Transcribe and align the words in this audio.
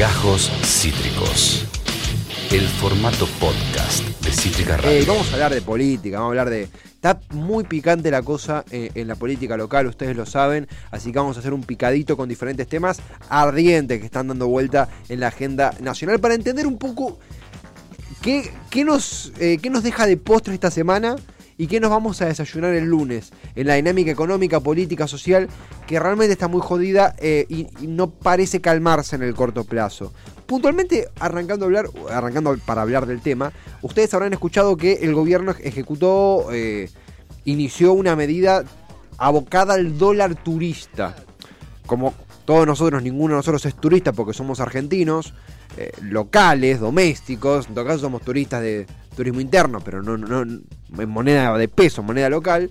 Gajos 0.00 0.50
Cítricos. 0.64 1.66
El 2.50 2.66
formato 2.66 3.26
podcast 3.38 4.02
de 4.24 4.32
Cítrica 4.32 4.78
Radio. 4.78 4.98
Eh, 4.98 5.04
vamos 5.06 5.28
a 5.30 5.34
hablar 5.34 5.52
de 5.52 5.60
política, 5.60 6.16
vamos 6.16 6.28
a 6.28 6.40
hablar 6.40 6.48
de... 6.48 6.62
Está 6.62 7.20
muy 7.34 7.64
picante 7.64 8.10
la 8.10 8.22
cosa 8.22 8.64
eh, 8.70 8.90
en 8.94 9.08
la 9.08 9.14
política 9.14 9.58
local, 9.58 9.88
ustedes 9.88 10.16
lo 10.16 10.24
saben, 10.24 10.68
así 10.90 11.12
que 11.12 11.18
vamos 11.18 11.36
a 11.36 11.40
hacer 11.40 11.52
un 11.52 11.64
picadito 11.64 12.16
con 12.16 12.30
diferentes 12.30 12.66
temas 12.66 13.02
ardientes 13.28 14.00
que 14.00 14.06
están 14.06 14.28
dando 14.28 14.48
vuelta 14.48 14.88
en 15.10 15.20
la 15.20 15.26
agenda 15.26 15.74
nacional 15.80 16.18
para 16.18 16.32
entender 16.32 16.66
un 16.66 16.78
poco 16.78 17.18
qué, 18.22 18.50
qué 18.70 18.84
nos, 18.84 19.34
eh, 19.38 19.58
qué 19.60 19.68
nos 19.68 19.82
deja 19.82 20.06
de 20.06 20.16
postre 20.16 20.54
esta 20.54 20.70
semana 20.70 21.16
y 21.60 21.66
qué 21.66 21.78
nos 21.78 21.90
vamos 21.90 22.22
a 22.22 22.24
desayunar 22.24 22.72
el 22.72 22.86
lunes 22.86 23.32
en 23.54 23.66
la 23.66 23.74
dinámica 23.74 24.10
económica, 24.10 24.60
política, 24.60 25.06
social, 25.06 25.46
que 25.86 26.00
realmente 26.00 26.32
está 26.32 26.48
muy 26.48 26.62
jodida 26.62 27.14
eh, 27.18 27.44
y, 27.50 27.66
no 27.86 28.08
parece 28.08 28.62
calmarse 28.62 29.16
en 29.16 29.22
el 29.22 29.34
corto 29.34 29.64
plazo. 29.64 30.14
Puntualmente, 30.46 31.08
arrancando, 31.18 31.66
a 31.66 31.68
hablar, 31.68 31.90
arrancando 32.10 32.56
para 32.64 32.80
hablar 32.80 33.04
del 33.04 33.20
tema, 33.20 33.52
ustedes 33.82 34.14
habrán 34.14 34.32
escuchado 34.32 34.78
que 34.78 35.00
el 35.02 35.12
gobierno 35.12 35.54
ejecutó, 35.62 36.46
eh, 36.50 36.88
inició 37.44 37.92
una 37.92 38.16
medida 38.16 38.64
abocada 39.18 39.74
al 39.74 39.98
dólar 39.98 40.36
turista. 40.36 41.14
Como 41.84 42.14
todos 42.46 42.66
nosotros, 42.66 43.02
ninguno 43.02 43.34
de 43.34 43.40
nosotros 43.40 43.66
es 43.66 43.74
turista 43.74 44.14
porque 44.14 44.32
somos 44.32 44.60
argentinos, 44.60 45.34
eh, 45.76 45.92
locales, 46.00 46.80
domésticos, 46.80 47.68
en 47.68 47.74
todo 47.74 47.84
caso 47.84 47.98
somos 47.98 48.22
turistas 48.22 48.62
de 48.62 48.86
turismo 49.20 49.42
interno, 49.42 49.80
pero 49.80 50.02
no, 50.02 50.16
no, 50.16 50.40
en 50.40 51.08
moneda 51.10 51.58
de 51.58 51.68
peso, 51.68 52.02
moneda 52.02 52.30
local. 52.30 52.70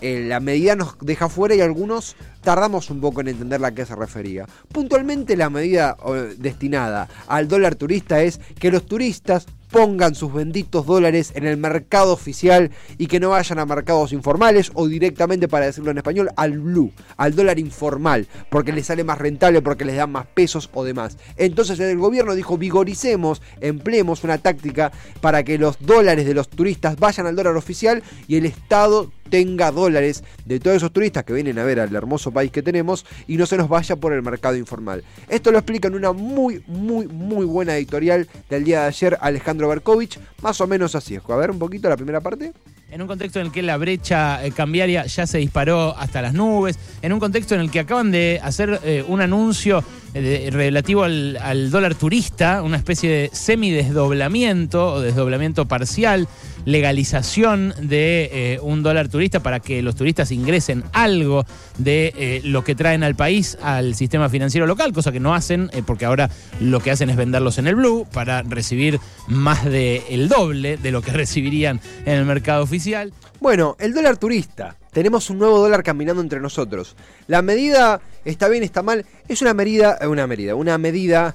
Eh, 0.00 0.24
la 0.26 0.40
medida 0.40 0.74
nos 0.74 0.96
deja 1.02 1.28
fuera 1.28 1.54
y 1.54 1.60
algunos 1.60 2.16
tardamos 2.40 2.88
un 2.88 3.02
poco 3.02 3.20
en 3.20 3.28
entender 3.28 3.60
la 3.60 3.72
que 3.72 3.84
se 3.84 3.94
refería. 3.94 4.46
Puntualmente 4.72 5.36
la 5.36 5.50
medida 5.50 5.98
eh, 6.06 6.34
destinada 6.38 7.08
al 7.28 7.46
dólar 7.46 7.74
turista 7.74 8.22
es 8.22 8.38
que 8.58 8.70
los 8.70 8.86
turistas 8.86 9.46
pongan 9.72 10.14
sus 10.14 10.32
benditos 10.32 10.86
dólares 10.86 11.32
en 11.34 11.46
el 11.46 11.56
mercado 11.56 12.12
oficial 12.12 12.70
y 12.98 13.06
que 13.06 13.18
no 13.18 13.30
vayan 13.30 13.58
a 13.58 13.66
mercados 13.66 14.12
informales 14.12 14.70
o 14.74 14.86
directamente, 14.86 15.48
para 15.48 15.66
decirlo 15.66 15.90
en 15.90 15.98
español, 15.98 16.30
al 16.36 16.58
blue, 16.58 16.92
al 17.16 17.34
dólar 17.34 17.58
informal, 17.58 18.28
porque 18.50 18.72
les 18.72 18.86
sale 18.86 19.02
más 19.02 19.18
rentable, 19.18 19.62
porque 19.62 19.86
les 19.86 19.96
dan 19.96 20.12
más 20.12 20.26
pesos 20.26 20.70
o 20.74 20.84
demás. 20.84 21.16
Entonces 21.36 21.80
el 21.80 21.98
gobierno 21.98 22.34
dijo, 22.34 22.58
vigoricemos, 22.58 23.40
empleemos 23.60 24.22
una 24.24 24.38
táctica 24.38 24.92
para 25.20 25.42
que 25.42 25.58
los 25.58 25.78
dólares 25.80 26.26
de 26.26 26.34
los 26.34 26.48
turistas 26.48 26.96
vayan 26.96 27.26
al 27.26 27.34
dólar 27.34 27.56
oficial 27.56 28.02
y 28.28 28.36
el 28.36 28.44
Estado 28.44 29.10
tenga 29.32 29.72
dólares 29.72 30.22
de 30.44 30.60
todos 30.60 30.76
esos 30.76 30.92
turistas 30.92 31.24
que 31.24 31.32
vienen 31.32 31.58
a 31.58 31.64
ver 31.64 31.80
al 31.80 31.96
hermoso 31.96 32.30
país 32.32 32.52
que 32.52 32.60
tenemos 32.60 33.06
y 33.26 33.38
no 33.38 33.46
se 33.46 33.56
nos 33.56 33.66
vaya 33.66 33.96
por 33.96 34.12
el 34.12 34.20
mercado 34.20 34.56
informal. 34.56 35.02
Esto 35.26 35.50
lo 35.50 35.56
explica 35.56 35.88
en 35.88 35.94
una 35.94 36.12
muy, 36.12 36.62
muy, 36.66 37.08
muy 37.08 37.46
buena 37.46 37.74
editorial 37.74 38.28
del 38.50 38.64
día 38.64 38.82
de 38.82 38.88
ayer 38.88 39.16
Alejandro 39.22 39.68
Berkovich, 39.68 40.20
más 40.42 40.60
o 40.60 40.66
menos 40.66 40.94
así. 40.94 41.18
A 41.26 41.36
ver 41.36 41.50
un 41.50 41.58
poquito 41.58 41.88
la 41.88 41.96
primera 41.96 42.20
parte. 42.20 42.52
En 42.90 43.00
un 43.00 43.08
contexto 43.08 43.40
en 43.40 43.46
el 43.46 43.52
que 43.52 43.62
la 43.62 43.78
brecha 43.78 44.44
eh, 44.44 44.52
cambiaria 44.52 45.06
ya 45.06 45.26
se 45.26 45.38
disparó 45.38 45.96
hasta 45.96 46.20
las 46.20 46.34
nubes, 46.34 46.78
en 47.00 47.14
un 47.14 47.20
contexto 47.20 47.54
en 47.54 47.62
el 47.62 47.70
que 47.70 47.80
acaban 47.80 48.10
de 48.10 48.38
hacer 48.42 48.80
eh, 48.84 49.02
un 49.08 49.22
anuncio 49.22 49.82
eh, 50.12 50.50
relativo 50.52 51.04
al, 51.04 51.38
al, 51.38 51.70
dólar 51.70 51.94
turista, 51.94 52.60
una 52.60 52.76
especie 52.76 53.08
de 53.08 53.30
semidesdoblamiento 53.32 54.92
o 54.92 55.00
desdoblamiento 55.00 55.66
parcial, 55.66 56.28
legalización 56.64 57.74
de 57.80 58.30
eh, 58.32 58.58
un 58.62 58.82
dólar 58.82 59.08
turista 59.08 59.40
para 59.40 59.60
que 59.60 59.82
los 59.82 59.96
turistas 59.96 60.30
ingresen 60.30 60.84
algo 60.92 61.44
de 61.78 62.12
eh, 62.16 62.40
lo 62.44 62.64
que 62.64 62.74
traen 62.74 63.02
al 63.02 63.14
país, 63.14 63.58
al 63.62 63.94
sistema 63.94 64.28
financiero 64.28 64.66
local, 64.66 64.92
cosa 64.92 65.12
que 65.12 65.20
no 65.20 65.34
hacen, 65.34 65.70
eh, 65.72 65.82
porque 65.84 66.04
ahora 66.04 66.30
lo 66.60 66.80
que 66.80 66.90
hacen 66.90 67.10
es 67.10 67.16
venderlos 67.16 67.58
en 67.58 67.66
el 67.66 67.74
blue 67.74 68.06
para 68.12 68.42
recibir 68.42 69.00
más 69.28 69.64
del 69.64 70.02
el 70.08 70.28
doble 70.28 70.76
de 70.76 70.90
lo 70.90 71.02
que 71.02 71.12
recibirían 71.12 71.80
en 72.04 72.14
el 72.14 72.24
mercado 72.24 72.62
oficial. 72.62 73.12
Bueno, 73.40 73.76
el 73.80 73.92
dólar 73.92 74.16
turista. 74.18 74.76
Tenemos 74.92 75.30
un 75.30 75.38
nuevo 75.38 75.58
dólar 75.58 75.82
caminando 75.82 76.20
entre 76.20 76.38
nosotros. 76.38 76.96
La 77.26 77.40
medida 77.40 78.00
está 78.24 78.48
bien, 78.48 78.62
está 78.62 78.82
mal. 78.82 79.06
Es 79.26 79.40
una 79.40 79.54
medida, 79.54 79.98
una 80.06 80.26
medida, 80.26 80.54
una 80.54 80.76
medida 80.78 81.34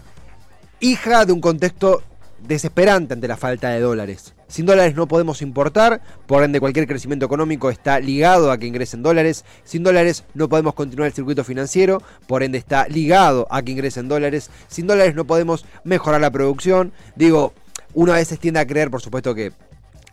hija 0.79 1.25
de 1.25 1.33
un 1.33 1.41
contexto 1.41 2.03
desesperante 2.45 3.13
ante 3.13 3.27
la 3.27 3.37
falta 3.37 3.69
de 3.69 3.79
dólares. 3.79 4.33
Sin 4.47 4.65
dólares 4.65 4.95
no 4.95 5.07
podemos 5.07 5.41
importar, 5.41 6.01
por 6.25 6.43
ende 6.43 6.59
cualquier 6.59 6.87
crecimiento 6.87 7.25
económico 7.25 7.69
está 7.69 7.99
ligado 7.99 8.51
a 8.51 8.57
que 8.57 8.67
ingresen 8.67 9.03
dólares. 9.03 9.43
Sin 9.63 9.83
dólares 9.83 10.23
no 10.33 10.47
podemos 10.47 10.73
continuar 10.73 11.07
el 11.07 11.13
circuito 11.13 11.43
financiero, 11.43 12.01
por 12.27 12.43
ende 12.43 12.57
está 12.57 12.87
ligado 12.87 13.47
a 13.49 13.61
que 13.61 13.71
ingresen 13.71 14.07
dólares. 14.07 14.49
Sin 14.67 14.87
dólares 14.87 15.15
no 15.15 15.25
podemos 15.25 15.65
mejorar 15.83 16.21
la 16.21 16.31
producción. 16.31 16.93
Digo, 17.15 17.53
uno 17.93 18.13
a 18.13 18.17
veces 18.17 18.39
tiende 18.39 18.59
a 18.59 18.67
creer, 18.67 18.89
por 18.89 19.01
supuesto 19.01 19.35
que 19.35 19.51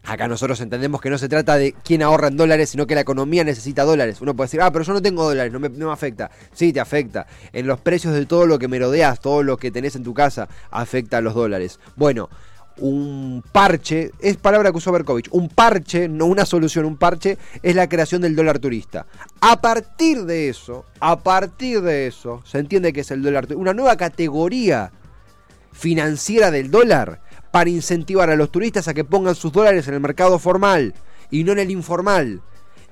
Acá 0.06 0.28
nosotros 0.28 0.60
entendemos 0.60 1.00
que 1.00 1.08
no 1.08 1.16
se 1.16 1.28
trata 1.28 1.56
de 1.56 1.74
quién 1.82 2.02
ahorra 2.02 2.28
en 2.28 2.36
dólares, 2.36 2.68
sino 2.70 2.86
que 2.86 2.94
la 2.94 3.00
economía 3.00 3.42
necesita 3.42 3.84
dólares. 3.84 4.20
Uno 4.20 4.34
puede 4.34 4.46
decir, 4.46 4.60
ah, 4.60 4.70
pero 4.70 4.84
yo 4.84 4.92
no 4.92 5.00
tengo 5.00 5.24
dólares, 5.24 5.52
no 5.52 5.60
me, 5.60 5.70
no 5.70 5.86
me, 5.86 5.92
afecta. 5.92 6.30
Sí, 6.52 6.72
te 6.72 6.80
afecta. 6.80 7.26
En 7.52 7.66
los 7.66 7.80
precios 7.80 8.12
de 8.12 8.26
todo 8.26 8.46
lo 8.46 8.58
que 8.58 8.68
merodeas, 8.68 9.20
todo 9.20 9.42
lo 9.42 9.56
que 9.56 9.70
tenés 9.70 9.96
en 9.96 10.04
tu 10.04 10.12
casa, 10.12 10.48
afecta 10.70 11.18
a 11.18 11.20
los 11.22 11.34
dólares. 11.34 11.80
Bueno, 11.96 12.28
un 12.78 13.42
parche, 13.52 14.10
es 14.20 14.36
palabra 14.36 14.72
que 14.72 14.78
usó 14.78 14.92
Berkovich, 14.92 15.28
un 15.30 15.48
parche, 15.48 16.08
no 16.08 16.26
una 16.26 16.44
solución, 16.44 16.84
un 16.84 16.96
parche, 16.96 17.38
es 17.62 17.74
la 17.74 17.88
creación 17.88 18.22
del 18.22 18.36
dólar 18.36 18.58
turista. 18.58 19.06
A 19.40 19.60
partir 19.60 20.24
de 20.24 20.48
eso, 20.48 20.84
a 21.00 21.20
partir 21.20 21.80
de 21.80 22.06
eso, 22.06 22.42
se 22.44 22.58
entiende 22.58 22.92
que 22.92 23.00
es 23.00 23.10
el 23.10 23.22
dólar 23.22 23.46
turista, 23.46 23.60
una 23.60 23.74
nueva 23.74 23.96
categoría 23.96 24.92
financiera 25.72 26.50
del 26.50 26.70
dólar 26.70 27.20
para 27.54 27.70
incentivar 27.70 28.30
a 28.30 28.34
los 28.34 28.50
turistas 28.50 28.88
a 28.88 28.94
que 28.94 29.04
pongan 29.04 29.36
sus 29.36 29.52
dólares 29.52 29.86
en 29.86 29.94
el 29.94 30.00
mercado 30.00 30.40
formal 30.40 30.92
y 31.30 31.44
no 31.44 31.52
en 31.52 31.60
el 31.60 31.70
informal. 31.70 32.42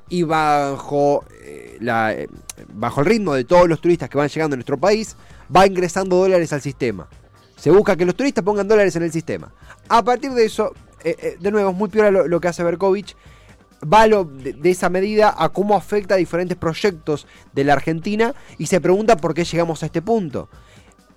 Y 0.09 0.23
bajo, 0.23 1.25
eh, 1.43 1.78
eh, 1.81 2.28
bajo 2.72 3.01
el 3.01 3.06
ritmo 3.06 3.34
de 3.34 3.43
todos 3.43 3.69
los 3.69 3.81
turistas 3.81 4.09
que 4.09 4.19
van 4.19 4.28
llegando 4.28 4.55
a 4.55 4.59
nuestro 4.59 4.78
país, 4.78 5.17
va 5.55 5.67
ingresando 5.67 6.15
dólares 6.15 6.53
al 6.53 6.61
sistema. 6.61 7.09
Se 7.56 7.72
busca 7.72 7.97
que 7.97 8.05
los 8.05 8.15
turistas 8.15 8.45
pongan 8.45 8.69
dólares 8.69 8.95
en 8.95 9.03
el 9.03 9.11
sistema. 9.11 9.53
A 9.89 10.05
partir 10.05 10.31
de 10.31 10.45
eso, 10.45 10.72
eh, 11.03 11.37
de 11.41 11.51
nuevo, 11.51 11.71
es 11.71 11.77
muy 11.77 11.89
peor 11.89 12.28
lo, 12.28 12.41
que 12.41 12.47
hace 12.47 12.62
Berkovich. 12.62 13.17
Va 13.83 14.06
de, 14.06 14.71
esa 14.71 14.91
medida 14.91 15.34
a 15.37 15.49
cómo 15.49 15.75
afecta 15.75 16.15
a 16.15 16.19
diferentes 16.19 16.56
proyectos 16.56 17.27
de 17.53 17.65
la 17.65 17.72
Argentina 17.72 18.33
y 18.59 18.67
se 18.67 18.81
pregunta 18.81 19.17
por 19.17 19.34
qué 19.34 19.43
llegamos 19.43 19.83
a 19.83 19.87
este 19.87 20.03
punto. 20.03 20.49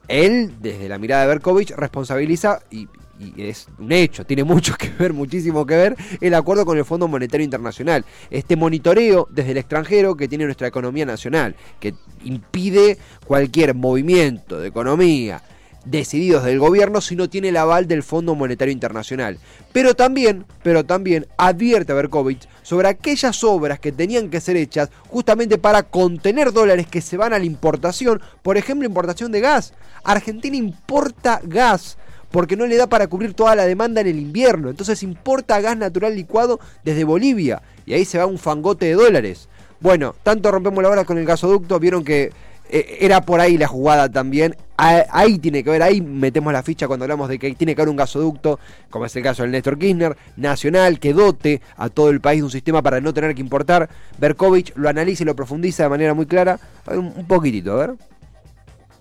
Él, 0.07 0.55
desde 0.61 0.89
la 0.89 0.97
mirada 0.97 1.21
de 1.21 1.27
Berkovich, 1.27 1.75
responsabiliza, 1.75 2.61
y, 2.71 2.87
y 3.19 3.41
es 3.43 3.67
un 3.77 3.91
hecho, 3.91 4.25
tiene 4.25 4.43
mucho 4.43 4.75
que 4.75 4.89
ver, 4.89 5.13
muchísimo 5.13 5.65
que 5.65 5.75
ver, 5.75 5.95
el 6.21 6.33
acuerdo 6.33 6.65
con 6.65 6.77
el 6.77 6.85
Fondo 6.85 7.07
Monetario 7.07 7.43
Internacional. 7.43 8.05
Este 8.29 8.55
monitoreo 8.55 9.27
desde 9.31 9.51
el 9.51 9.57
extranjero 9.57 10.15
que 10.15 10.27
tiene 10.27 10.45
nuestra 10.45 10.67
economía 10.67 11.05
nacional, 11.05 11.55
que 11.79 11.93
impide 12.23 12.97
cualquier 13.25 13.73
movimiento 13.73 14.59
de 14.59 14.67
economía 14.67 15.41
decididos 15.85 16.43
del 16.43 16.59
gobierno 16.59 16.99
si 16.99 17.15
no 17.15 17.29
tiene 17.29 17.49
el 17.49 17.57
aval 17.57 17.87
del 17.87 18.03
Fondo 18.03 18.35
Monetario 18.35 18.71
Internacional. 18.71 19.37
Pero 19.71 19.95
también, 19.95 20.45
pero 20.63 20.83
también 20.83 21.27
advierte 21.37 21.91
a 21.91 21.95
Berkovich 21.95 22.47
sobre 22.63 22.87
aquellas 22.87 23.43
obras 23.43 23.79
que 23.79 23.91
tenían 23.91 24.29
que 24.29 24.41
ser 24.41 24.57
hechas 24.57 24.89
justamente 25.07 25.57
para 25.57 25.83
contener 25.83 26.51
dólares 26.51 26.87
que 26.87 27.01
se 27.01 27.17
van 27.17 27.33
a 27.33 27.39
la 27.39 27.45
importación, 27.45 28.21
por 28.41 28.57
ejemplo, 28.57 28.87
importación 28.87 29.31
de 29.31 29.41
gas. 29.41 29.73
Argentina 30.03 30.57
importa 30.57 31.39
gas 31.43 31.97
porque 32.35 32.57
no 32.57 32.67
le 32.67 32.75
da 32.75 32.87
para 32.87 33.07
cubrir 33.07 33.33
toda 33.33 33.55
la 33.55 33.65
demanda 33.65 34.01
en 34.01 34.07
el 34.07 34.19
invierno. 34.19 34.69
Entonces 34.69 35.03
importa 35.03 35.61
gas 35.61 35.77
natural 35.77 36.13
licuado 36.13 36.59
desde 36.83 37.05
Bolivia 37.05 37.61
y 37.85 37.93
ahí 37.93 38.03
se 38.03 38.17
va 38.17 38.25
un 38.25 38.37
fangote 38.37 38.87
de 38.87 38.93
dólares. 38.95 39.47
Bueno, 39.79 40.13
tanto 40.21 40.51
rompemos 40.51 40.83
la 40.83 40.89
hora 40.89 41.05
con 41.05 41.17
el 41.17 41.25
gasoducto, 41.25 41.79
vieron 41.79 42.03
que 42.03 42.33
eh, 42.69 42.97
era 42.99 43.21
por 43.21 43.39
ahí 43.39 43.57
la 43.57 43.67
jugada 43.67 44.09
también. 44.09 44.57
Ahí 44.75 45.39
tiene 45.39 45.63
que 45.63 45.69
ver, 45.69 45.81
ahí 45.81 46.01
metemos 46.01 46.51
la 46.51 46.61
ficha 46.61 46.87
cuando 46.89 47.05
hablamos 47.05 47.29
de 47.29 47.39
que 47.39 47.55
tiene 47.55 47.73
que 47.73 47.81
haber 47.81 47.89
un 47.89 47.95
gasoducto, 47.95 48.59
como 48.89 49.05
es 49.05 49.15
el 49.15 49.23
caso 49.23 49.43
del 49.43 49.53
Néstor 49.53 49.79
Kirchner, 49.79 50.17
nacional, 50.35 50.99
que 50.99 51.13
dote 51.13 51.61
a 51.77 51.87
todo 51.87 52.09
el 52.09 52.19
país 52.19 52.41
de 52.41 52.43
un 52.43 52.51
sistema 52.51 52.81
para 52.81 52.99
no 52.99 53.13
tener 53.13 53.33
que 53.33 53.39
importar. 53.39 53.89
Berkovich 54.17 54.73
lo 54.75 54.89
analiza 54.89 55.23
y 55.23 55.25
lo 55.25 55.37
profundiza 55.37 55.83
de 55.83 55.89
manera 55.89 56.13
muy 56.13 56.25
clara. 56.25 56.59
Un, 56.87 57.13
un 57.15 57.25
poquitito, 57.27 57.71
a 57.71 57.75
ver. 57.75 57.95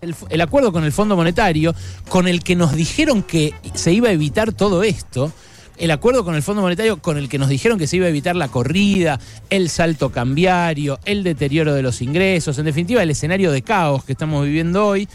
El, 0.04 0.40
acuerdo 0.40 0.72
con 0.72 0.84
el 0.84 0.92
Fondo 0.92 1.16
Monetario, 1.16 1.74
con 2.08 2.28
el 2.28 2.42
que 2.42 2.56
nos 2.56 2.74
dijeron 2.74 3.22
que 3.22 3.54
se 3.74 3.92
iba 3.92 4.08
a 4.08 4.12
evitar 4.12 4.52
todo 4.52 4.82
esto, 4.82 5.32
el 5.76 5.90
acuerdo 5.90 6.24
con 6.24 6.34
el 6.34 6.42
Fondo 6.42 6.62
Monetario 6.62 7.02
con 7.02 7.18
el 7.18 7.28
que 7.28 7.38
nos 7.38 7.48
dijeron 7.48 7.78
que 7.78 7.86
se 7.86 7.96
iba 7.96 8.06
a 8.06 8.10
evitar 8.10 8.36
la 8.36 8.48
corrida, 8.48 9.18
el 9.50 9.68
salto 9.68 10.10
cambiario, 10.10 11.00
el 11.04 11.24
deterioro 11.24 11.74
de 11.74 11.82
los 11.82 12.00
ingresos, 12.02 12.58
en 12.58 12.66
definitiva 12.66 13.02
el 13.02 13.10
escenario 13.10 13.50
de 13.50 13.62
caos 13.62 14.04
que 14.04 14.12
estamos 14.12 14.44
viviendo 14.44 14.86
hoy, 14.86 15.08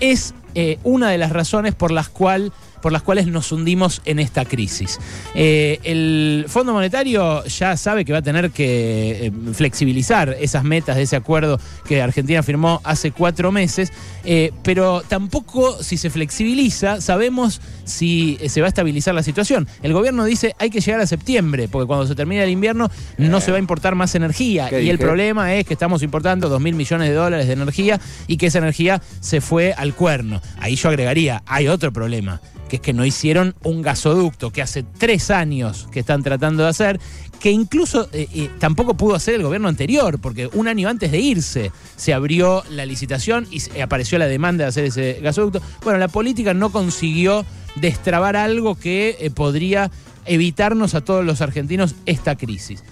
es 0.00 0.34
eh, 0.54 0.78
una 0.84 1.10
de 1.10 1.18
las 1.18 1.32
razones 1.32 1.74
por 1.74 1.90
las 1.90 2.08
cuales 2.08 2.52
por 2.80 2.92
las 2.92 3.02
cuales 3.02 3.26
nos 3.26 3.52
hundimos 3.52 4.02
en 4.04 4.18
esta 4.18 4.44
crisis. 4.44 4.98
Eh, 5.34 5.80
el 5.84 6.44
Fondo 6.48 6.72
Monetario 6.72 7.44
ya 7.44 7.76
sabe 7.76 8.04
que 8.04 8.12
va 8.12 8.18
a 8.18 8.22
tener 8.22 8.50
que 8.50 9.26
eh, 9.26 9.32
flexibilizar 9.52 10.36
esas 10.40 10.64
metas 10.64 10.96
de 10.96 11.02
ese 11.02 11.16
acuerdo 11.16 11.60
que 11.86 12.02
Argentina 12.02 12.42
firmó 12.42 12.80
hace 12.84 13.12
cuatro 13.12 13.52
meses, 13.52 13.92
eh, 14.24 14.52
pero 14.62 15.02
tampoco 15.06 15.82
si 15.82 15.96
se 15.96 16.10
flexibiliza 16.10 17.00
sabemos 17.00 17.60
si 17.84 18.38
se 18.48 18.60
va 18.60 18.66
a 18.66 18.68
estabilizar 18.68 19.14
la 19.14 19.22
situación. 19.22 19.68
El 19.82 19.92
gobierno 19.92 20.24
dice 20.24 20.54
hay 20.58 20.70
que 20.70 20.80
llegar 20.80 21.00
a 21.00 21.06
septiembre, 21.06 21.68
porque 21.68 21.86
cuando 21.86 22.06
se 22.06 22.14
termine 22.14 22.42
el 22.42 22.50
invierno 22.50 22.90
no 23.18 23.40
se 23.40 23.50
va 23.50 23.56
a 23.56 23.60
importar 23.60 23.94
más 23.94 24.14
energía. 24.14 24.68
¿Qué 24.68 24.82
Y 24.82 24.90
el 24.90 24.98
problema 24.98 25.54
es 25.54 25.66
que 25.66 25.74
estamos 25.74 26.02
importando 26.02 26.48
dos 26.48 26.60
mil 26.60 26.74
millones 26.74 27.08
de 27.08 27.14
dólares 27.14 27.46
de 27.46 27.52
energía 27.52 28.00
y 28.26 28.36
que 28.36 28.46
esa 28.46 28.58
energía 28.58 29.02
se 29.20 29.40
fue 29.40 29.72
al 29.72 29.94
cuerno. 29.94 30.40
Ahí 30.58 30.76
yo 30.76 30.88
agregaría, 30.88 31.42
hay 31.46 31.68
otro 31.68 31.92
problema, 31.92 32.40
que 32.68 32.76
es 32.76 32.82
que 32.82 32.92
no 32.92 33.04
hicieron 33.04 33.54
un 33.62 33.82
gasoducto 33.82 34.50
que 34.50 34.62
hace 34.62 34.82
tres 34.82 35.30
años 35.30 35.88
que 35.92 36.00
están 36.00 36.22
tratando 36.22 36.64
de 36.64 36.68
hacer, 36.68 37.00
que 37.40 37.50
incluso 37.50 38.08
eh, 38.12 38.28
eh, 38.34 38.50
tampoco 38.58 38.94
pudo 38.94 39.14
hacer 39.14 39.34
el 39.34 39.42
gobierno 39.42 39.68
anterior, 39.68 40.18
porque 40.20 40.48
un 40.52 40.68
año 40.68 40.88
antes 40.88 41.10
de 41.12 41.18
irse 41.18 41.72
se 41.96 42.14
abrió 42.14 42.62
la 42.70 42.86
licitación 42.86 43.46
y 43.50 43.80
apareció 43.80 44.18
la 44.18 44.26
demanda 44.26 44.64
de 44.64 44.68
hacer 44.68 44.84
ese 44.84 45.18
gasoducto. 45.22 45.60
Bueno, 45.82 45.98
la 45.98 46.08
política 46.08 46.54
no 46.54 46.70
consiguió 46.70 47.44
destrabar 47.76 48.36
algo 48.36 48.74
que 48.74 49.16
eh, 49.20 49.30
podría 49.30 49.90
evitarnos 50.24 50.94
a 50.94 51.02
todos 51.02 51.24
los 51.24 51.40
argentinos 51.40 51.94
esta 52.06 52.36
crisis. 52.36 52.82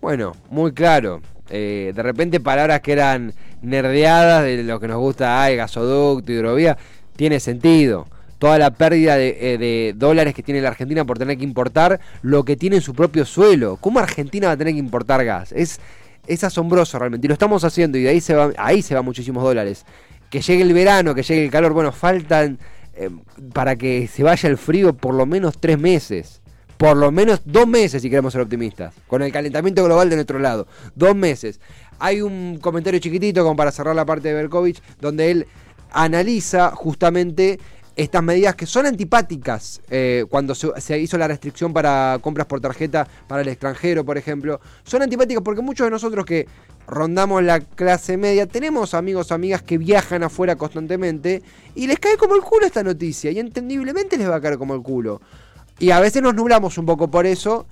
Bueno, 0.00 0.32
muy 0.50 0.72
claro. 0.72 1.20
De 1.50 1.92
repente 1.96 2.38
palabras 2.38 2.80
que 2.80 2.92
eran 2.92 3.34
nerdeadas 3.60 4.44
de 4.44 4.62
lo 4.62 4.78
que 4.78 4.86
nos 4.86 4.98
gusta, 4.98 5.42
ay, 5.42 5.56
gasoducto, 5.56 6.30
hidrovía, 6.30 6.78
tiene 7.16 7.40
sentido. 7.40 8.06
Toda 8.40 8.58
la 8.58 8.72
pérdida 8.72 9.16
de, 9.16 9.36
eh, 9.38 9.58
de 9.58 9.94
dólares 9.96 10.34
que 10.34 10.42
tiene 10.42 10.62
la 10.62 10.70
Argentina 10.70 11.04
por 11.04 11.18
tener 11.18 11.36
que 11.36 11.44
importar 11.44 12.00
lo 12.22 12.42
que 12.42 12.56
tiene 12.56 12.76
en 12.76 12.82
su 12.82 12.94
propio 12.94 13.26
suelo. 13.26 13.76
¿Cómo 13.76 14.00
Argentina 14.00 14.46
va 14.46 14.54
a 14.54 14.56
tener 14.56 14.72
que 14.72 14.80
importar 14.80 15.22
gas? 15.26 15.52
Es, 15.52 15.78
es 16.26 16.42
asombroso 16.42 16.98
realmente. 16.98 17.26
Y 17.26 17.28
lo 17.28 17.34
estamos 17.34 17.64
haciendo 17.64 17.98
y 17.98 18.02
de 18.04 18.08
ahí 18.08 18.20
se 18.22 18.34
va, 18.34 18.50
ahí 18.56 18.80
se 18.80 18.94
van 18.94 19.04
muchísimos 19.04 19.44
dólares. 19.44 19.84
Que 20.30 20.40
llegue 20.40 20.62
el 20.62 20.72
verano, 20.72 21.14
que 21.14 21.22
llegue 21.22 21.44
el 21.44 21.50
calor, 21.50 21.74
bueno, 21.74 21.92
faltan 21.92 22.58
eh, 22.94 23.10
para 23.52 23.76
que 23.76 24.08
se 24.08 24.22
vaya 24.22 24.48
el 24.48 24.56
frío 24.56 24.94
por 24.94 25.14
lo 25.14 25.26
menos 25.26 25.58
tres 25.60 25.78
meses. 25.78 26.40
Por 26.78 26.96
lo 26.96 27.12
menos 27.12 27.42
dos 27.44 27.68
meses 27.68 28.00
si 28.00 28.08
queremos 28.08 28.32
ser 28.32 28.40
optimistas. 28.40 28.94
Con 29.06 29.20
el 29.20 29.30
calentamiento 29.30 29.84
global 29.84 30.08
de 30.08 30.16
nuestro 30.16 30.38
lado. 30.38 30.66
Dos 30.94 31.14
meses. 31.14 31.60
Hay 31.98 32.22
un 32.22 32.58
comentario 32.58 33.00
chiquitito 33.00 33.42
como 33.42 33.54
para 33.54 33.70
cerrar 33.70 33.94
la 33.94 34.06
parte 34.06 34.28
de 34.28 34.34
Berkovich 34.34 34.80
donde 34.98 35.30
él 35.30 35.46
analiza 35.92 36.70
justamente 36.70 37.58
estas 37.96 38.22
medidas 38.22 38.54
que 38.54 38.66
son 38.66 38.86
antipáticas 38.86 39.80
eh, 39.90 40.24
cuando 40.30 40.54
se, 40.54 40.68
se 40.80 40.98
hizo 40.98 41.18
la 41.18 41.28
restricción 41.28 41.72
para 41.72 42.18
compras 42.20 42.46
por 42.46 42.60
tarjeta 42.60 43.06
para 43.28 43.42
el 43.42 43.48
extranjero, 43.48 44.04
por 44.04 44.18
ejemplo. 44.18 44.60
Son 44.84 45.02
antipáticas 45.02 45.42
porque 45.42 45.62
muchos 45.62 45.86
de 45.86 45.90
nosotros 45.90 46.24
que 46.24 46.46
rondamos 46.86 47.42
la 47.42 47.60
clase 47.60 48.16
media 48.16 48.46
tenemos 48.46 48.94
amigos 48.94 49.30
o 49.30 49.34
amigas 49.34 49.62
que 49.62 49.78
viajan 49.78 50.24
afuera 50.24 50.56
constantemente 50.56 51.42
y 51.74 51.86
les 51.86 51.98
cae 51.98 52.16
como 52.16 52.34
el 52.34 52.42
culo 52.42 52.66
esta 52.66 52.82
noticia 52.82 53.30
y 53.30 53.38
entendiblemente 53.38 54.16
les 54.16 54.28
va 54.28 54.36
a 54.36 54.40
caer 54.40 54.58
como 54.58 54.74
el 54.74 54.82
culo. 54.82 55.20
Y 55.78 55.92
a 55.92 56.00
veces 56.00 56.22
nos 56.22 56.34
nublamos 56.34 56.76
un 56.78 56.86
poco 56.86 57.10
por 57.10 57.26
eso 57.26 57.66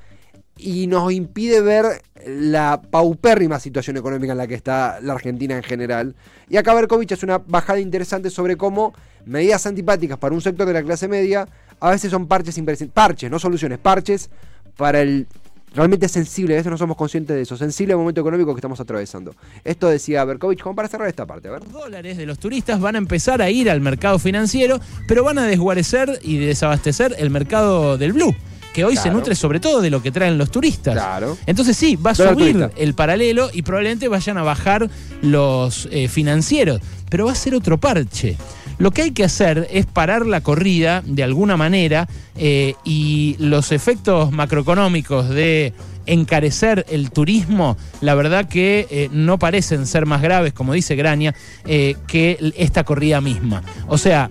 y 0.58 0.87
nos 0.87 1.12
impide 1.12 1.60
ver 1.60 2.02
la 2.26 2.82
paupérrima 2.82 3.60
situación 3.60 3.96
económica 3.96 4.32
en 4.32 4.38
la 4.38 4.46
que 4.46 4.55
está 4.55 4.99
la 5.00 5.14
Argentina 5.14 5.56
en 5.56 5.62
general. 5.62 6.14
Y 6.49 6.56
acá 6.56 6.75
Berkovich 6.75 7.12
hace 7.12 7.25
una 7.25 7.38
bajada 7.38 7.81
interesante 7.81 8.31
sobre 8.31 8.56
cómo 8.56 8.93
medidas 9.25 9.66
antipáticas 9.66 10.19
para 10.19 10.34
un 10.34 10.40
sector 10.40 10.66
de 10.66 10.72
la 10.72 10.82
clase 10.82 11.08
media 11.08 11.46
a 11.81 11.90
veces 11.90 12.10
son 12.10 12.26
parches 12.26 12.60
parches, 12.93 13.31
no 13.31 13.38
soluciones, 13.38 13.78
parches 13.78 14.31
para 14.76 15.00
el 15.00 15.26
realmente 15.75 16.08
sensible, 16.08 16.55
a 16.55 16.56
veces 16.56 16.70
no 16.70 16.78
somos 16.78 16.96
conscientes 16.96 17.37
de 17.37 17.43
eso, 17.43 17.56
sensible 17.56 17.94
momento 17.94 18.20
económico 18.20 18.55
que 18.55 18.58
estamos 18.58 18.81
atravesando. 18.81 19.34
Esto 19.64 19.88
decía 19.88 20.25
Berkovich, 20.25 20.60
como 20.60 20.75
para 20.75 20.88
cerrar 20.88 21.08
esta 21.08 21.26
parte, 21.26 21.49
a 21.49 21.52
ver. 21.52 21.62
Los 21.62 21.72
dólares 21.72 22.16
de 22.16 22.26
los 22.26 22.38
turistas 22.38 22.81
van 22.81 22.94
a 22.94 22.99
empezar 22.99 23.43
a 23.43 23.50
ir 23.50 23.70
al 23.70 23.81
mercado 23.81 24.19
financiero, 24.19 24.81
pero 25.06 25.25
van 25.25 25.38
a 25.38 25.44
desguarecer 25.44 26.20
y 26.22 26.38
desabastecer 26.38 27.14
el 27.19 27.31
mercado 27.31 27.99
del 27.99 28.12
blue, 28.12 28.34
que 28.79 28.85
hoy 28.85 28.97
se 28.97 29.11
nutre 29.11 29.35
sobre 29.35 29.59
todo 29.59 29.81
de 29.81 29.91
lo 29.91 30.01
que 30.01 30.13
traen 30.13 30.39
los 30.39 30.53
turistas. 30.53 30.95
Claro. 30.95 31.37
Entonces 31.47 31.77
sí, 31.77 31.97
va 31.97 32.13
a 32.13 32.15
subir 32.15 32.71
el 32.77 32.95
paralelo 32.95 33.51
y 33.53 33.63
probablemente 33.63 34.07
vayan 34.07 34.39
a 34.39 34.45
bajar 34.45 34.89
los 35.21 35.89
eh, 35.91 36.07
financieros, 36.07 36.81
pero 37.11 37.27
va 37.27 37.33
a 37.33 37.35
ser 37.35 37.57
otro 37.57 37.79
parche. 37.79 38.37
Lo 38.79 38.93
que 38.93 39.03
hay 39.03 39.11
que 39.11 39.25
hacer 39.25 39.67
es 39.73 39.85
parar 39.87 40.27
la 40.27 40.43
corrida 40.43 41.03
de 41.05 41.25
alguna 41.25 41.57
manera 41.57 42.07
eh, 42.37 42.75
y 42.85 43.35
los 43.41 43.73
efectos 43.73 44.31
macroeconómicos 44.31 45.29
de 45.29 45.75
encarecer 46.09 46.87
el 46.89 47.11
turismo, 47.11 47.77
la 48.01 48.15
verdad 48.15 48.49
que 48.49 48.87
eh, 48.91 49.09
no 49.13 49.39
parecen 49.39 49.87
ser 49.87 50.07
más 50.07 50.23
graves, 50.23 50.53
como 50.53 50.73
dice 50.73 50.97
Graña, 50.97 51.35
eh, 51.67 51.97
que 52.07 52.53
esta 52.57 52.85
corrida 52.85 53.21
misma. 53.21 53.63
O 53.89 53.99
sea, 53.99 54.29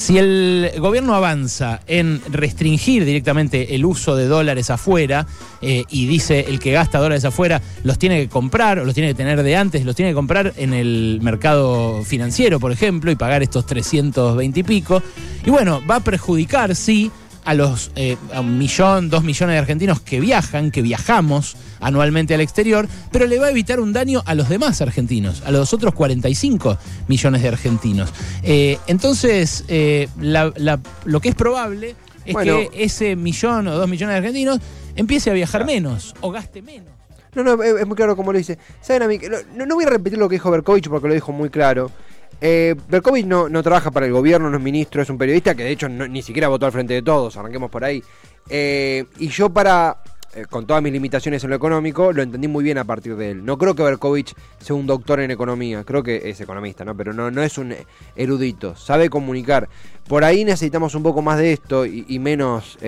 si 0.00 0.16
el 0.16 0.72
gobierno 0.78 1.14
avanza 1.14 1.82
en 1.86 2.22
restringir 2.30 3.04
directamente 3.04 3.74
el 3.74 3.84
uso 3.84 4.16
de 4.16 4.28
dólares 4.28 4.70
afuera 4.70 5.26
eh, 5.60 5.84
y 5.90 6.06
dice 6.06 6.46
el 6.48 6.58
que 6.58 6.72
gasta 6.72 6.98
dólares 6.98 7.26
afuera 7.26 7.60
los 7.84 7.98
tiene 7.98 8.22
que 8.22 8.28
comprar 8.30 8.78
o 8.78 8.86
los 8.86 8.94
tiene 8.94 9.10
que 9.10 9.14
tener 9.14 9.42
de 9.42 9.56
antes, 9.56 9.84
los 9.84 9.94
tiene 9.94 10.12
que 10.12 10.14
comprar 10.14 10.54
en 10.56 10.72
el 10.72 11.18
mercado 11.20 12.02
financiero, 12.02 12.58
por 12.58 12.72
ejemplo, 12.72 13.10
y 13.10 13.16
pagar 13.16 13.42
estos 13.42 13.66
320 13.66 14.60
y 14.60 14.62
pico, 14.62 15.02
y 15.44 15.50
bueno, 15.50 15.82
va 15.88 15.96
a 15.96 16.00
perjudicar, 16.00 16.74
sí, 16.74 17.10
a 17.50 17.54
los 17.54 17.90
eh, 17.96 18.16
a 18.32 18.40
un 18.42 18.58
millón, 18.58 19.10
dos 19.10 19.24
millones 19.24 19.54
de 19.54 19.58
argentinos 19.58 20.00
que 20.00 20.20
viajan, 20.20 20.70
que 20.70 20.82
viajamos 20.82 21.56
anualmente 21.80 22.32
al 22.32 22.40
exterior, 22.40 22.86
pero 23.10 23.26
le 23.26 23.40
va 23.40 23.46
a 23.46 23.50
evitar 23.50 23.80
un 23.80 23.92
daño 23.92 24.22
a 24.24 24.36
los 24.36 24.48
demás 24.48 24.80
argentinos, 24.80 25.42
a 25.44 25.50
los 25.50 25.74
otros 25.74 25.92
45 25.94 26.78
millones 27.08 27.42
de 27.42 27.48
argentinos. 27.48 28.12
Eh, 28.44 28.78
entonces, 28.86 29.64
eh, 29.66 30.08
la- 30.20 30.52
la- 30.56 30.78
lo 31.04 31.20
que 31.20 31.30
es 31.30 31.34
probable 31.34 31.96
es 32.24 32.34
Bueno. 32.34 32.58
que 32.70 32.84
ese 32.84 33.16
millón 33.16 33.66
o 33.66 33.74
dos 33.76 33.88
millones 33.88 34.14
de 34.14 34.18
argentinos 34.18 34.60
empiece 34.94 35.30
a 35.30 35.32
viajar 35.32 35.64
menos 35.66 36.14
o 36.20 36.30
gaste 36.30 36.62
menos. 36.62 36.88
No, 37.34 37.42
no, 37.42 37.60
es, 37.64 37.84
muy 37.86 37.96
claro 37.96 38.14
como 38.14 38.32
lo 38.32 38.38
dice. 38.38 38.58
¿Saben 38.80 39.02
a 39.02 39.08
mí? 39.08 39.18
No, 39.56 39.66
no 39.66 39.74
voy 39.74 39.84
a 39.84 39.88
repetir 39.90 40.18
lo 40.20 40.28
que 40.28 40.36
dijo 40.36 40.50
Berkovich 40.52 40.88
porque 40.88 41.08
lo 41.08 41.14
dijo 41.14 41.32
muy 41.32 41.48
claro. 41.50 41.90
Eh, 42.40 42.74
Berkovich 42.88 43.26
no, 43.26 43.48
no 43.48 43.62
trabaja 43.62 43.90
para 43.90 44.06
el 44.06 44.12
gobierno, 44.12 44.50
no 44.50 44.56
es 44.56 44.62
ministro, 44.62 45.02
es 45.02 45.10
un 45.10 45.18
periodista 45.18 45.54
que 45.54 45.64
de 45.64 45.70
hecho 45.70 45.88
ni 45.88 46.22
siquiera 46.22 46.48
votó 46.48 46.66
al 46.66 46.72
frente 46.72 46.94
de 46.94 47.02
todos, 47.02 47.36
arranquemos 47.36 47.70
por 47.70 47.84
ahí. 47.84 48.02
Eh, 48.48 49.04
y 49.18 49.28
yo 49.28 49.50
para, 49.50 50.02
eh, 50.34 50.46
con 50.48 50.66
todas 50.66 50.82
mis 50.82 50.92
limitaciones 50.92 51.44
en 51.44 51.50
lo 51.50 51.56
económico, 51.56 52.12
lo 52.12 52.22
entendí 52.22 52.48
muy 52.48 52.64
bien 52.64 52.78
a 52.78 52.84
partir 52.84 53.16
de 53.16 53.32
él. 53.32 53.44
No 53.44 53.58
creo 53.58 53.74
que 53.74 53.82
Berkovich 53.82 54.34
sea 54.58 54.74
un 54.74 54.86
doctor 54.86 55.20
en 55.20 55.30
economía, 55.30 55.84
creo 55.84 56.02
que 56.02 56.30
es 56.30 56.40
economista, 56.40 56.84
¿no? 56.84 56.96
Pero 56.96 57.12
no, 57.12 57.30
no 57.30 57.42
es 57.42 57.58
un 57.58 57.74
erudito, 58.16 58.74
sabe 58.74 59.10
comunicar. 59.10 59.68
Por 60.08 60.24
ahí 60.24 60.44
necesitamos 60.44 60.94
un 60.94 61.02
poco 61.02 61.22
más 61.22 61.38
de 61.38 61.52
esto 61.52 61.84
y, 61.86 62.18
menos... 62.18 62.78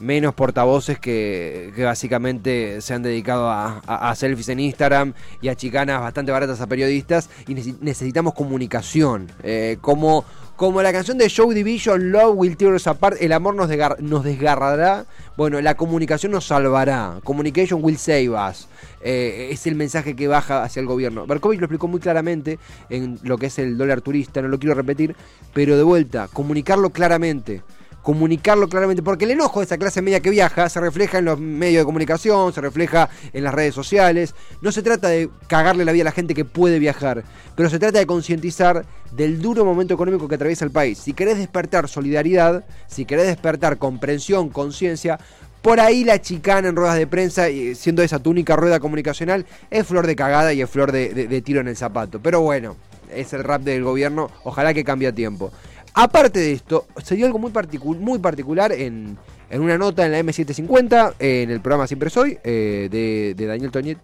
menos 0.00 0.34
portavoces 0.34 0.98
que, 0.98 1.72
básicamente 1.84 2.80
se 2.80 2.94
han 2.94 3.02
dedicado 3.02 3.48
a, 3.50 3.82
a- 3.86 4.10
a 4.10 4.14
selfies 4.14 4.48
en 4.48 4.60
Instagram 4.60 5.12
y 5.42 5.48
a 5.48 5.54
chicanas 5.54 6.00
bastante 6.00 6.32
baratas 6.32 6.60
a 6.60 6.66
periodistas 6.66 7.28
y 7.46 7.54
necesitamos 7.54 8.34
comunicación. 8.34 9.30
Eh, 9.42 9.76
como, 9.80 10.24
como 10.56 10.82
la 10.82 10.92
canción 10.92 11.18
de 11.18 11.28
Show 11.28 11.52
Division, 11.52 12.10
Love 12.12 12.34
Will 12.36 12.56
Tear 12.56 12.72
Us 12.72 12.86
Apart, 12.86 13.16
el 13.20 13.32
amor 13.32 13.54
nos, 13.54 13.68
nos 14.00 14.24
desgarrará. 14.24 15.04
Bueno, 15.36 15.60
la 15.60 15.74
comunicación 15.76 16.32
nos 16.32 16.46
salvará. 16.46 17.20
Communication 17.24 17.80
will 17.82 17.96
save 17.98 18.30
us. 18.30 18.68
Eh, 19.02 19.48
es 19.52 19.66
el 19.66 19.74
mensaje 19.74 20.14
que 20.16 20.28
baja 20.28 20.62
hacia 20.62 20.80
el 20.80 20.86
gobierno. 20.86 21.26
Berkovich 21.26 21.60
lo 21.60 21.66
explicó 21.66 21.88
muy 21.88 22.00
claramente 22.00 22.58
en 22.90 23.18
lo 23.22 23.38
que 23.38 23.46
es 23.46 23.58
el 23.58 23.78
dólar 23.78 24.00
turista, 24.02 24.42
no 24.42 24.48
lo 24.48 24.58
quiero 24.58 24.74
repetir, 24.74 25.14
pero 25.54 25.76
de 25.76 25.82
vuelta, 25.82 26.28
comunicarlo 26.32 26.90
claramente 26.90 27.62
comunicarlo 28.02 28.68
claramente, 28.68 29.02
porque 29.02 29.24
el 29.26 29.32
enojo 29.32 29.60
de 29.60 29.66
esa 29.66 29.76
clase 29.78 30.00
media 30.02 30.20
que 30.20 30.30
viaja 30.30 30.68
se 30.68 30.80
refleja 30.80 31.18
en 31.18 31.26
los 31.26 31.38
medios 31.38 31.82
de 31.82 31.84
comunicación, 31.84 32.52
se 32.52 32.60
refleja 32.60 33.08
en 33.32 33.44
las 33.44 33.54
redes 33.54 33.74
sociales. 33.74 34.34
No 34.62 34.72
se 34.72 34.82
trata 34.82 35.08
de 35.08 35.28
cagarle 35.48 35.84
la 35.84 35.92
vida 35.92 36.02
a 36.02 36.06
la 36.06 36.12
gente 36.12 36.34
que 36.34 36.44
puede 36.44 36.78
viajar, 36.78 37.24
pero 37.56 37.68
se 37.68 37.78
trata 37.78 37.98
de 37.98 38.06
concientizar 38.06 38.84
del 39.12 39.42
duro 39.42 39.64
momento 39.64 39.92
económico 39.94 40.28
que 40.28 40.36
atraviesa 40.36 40.64
el 40.64 40.70
país. 40.70 40.98
Si 40.98 41.12
querés 41.12 41.38
despertar 41.38 41.88
solidaridad, 41.88 42.64
si 42.86 43.04
querés 43.04 43.26
despertar 43.26 43.76
comprensión, 43.78 44.48
conciencia, 44.48 45.18
por 45.62 45.78
ahí 45.78 46.04
la 46.04 46.22
chicana 46.22 46.68
en 46.68 46.76
ruedas 46.76 46.96
de 46.96 47.06
prensa, 47.06 47.48
siendo 47.74 48.02
esa 48.02 48.18
tu 48.18 48.30
única 48.30 48.56
rueda 48.56 48.80
comunicacional, 48.80 49.44
es 49.70 49.86
flor 49.86 50.06
de 50.06 50.16
cagada 50.16 50.54
y 50.54 50.62
es 50.62 50.70
flor 50.70 50.90
de, 50.90 51.10
de- 51.10 51.26
de 51.28 51.42
tiro 51.42 51.60
en 51.60 51.68
el 51.68 51.76
zapato. 51.76 52.18
Pero 52.20 52.40
bueno, 52.40 52.76
es 53.14 53.34
el 53.34 53.44
rap 53.44 53.60
del 53.62 53.84
gobierno, 53.84 54.30
ojalá 54.44 54.72
que 54.72 54.84
cambie 54.84 55.08
a 55.08 55.12
tiempo. 55.12 55.52
Aparte 55.94 56.38
de 56.38 56.52
esto, 56.52 56.86
se 57.02 57.16
dio 57.16 57.26
algo 57.26 57.38
muy, 57.38 57.50
particu- 57.50 57.98
muy 57.98 58.18
particular 58.18 58.72
en, 58.72 59.18
en 59.50 59.60
una 59.60 59.76
nota 59.76 60.06
en 60.06 60.12
la 60.12 60.20
M750, 60.20 61.14
eh, 61.18 61.42
en 61.42 61.50
el 61.50 61.60
programa 61.60 61.86
Siempre 61.86 62.10
Soy, 62.10 62.38
eh, 62.44 62.88
de, 63.36 63.46
Daniel 63.46 63.70
Toñet. 63.70 63.98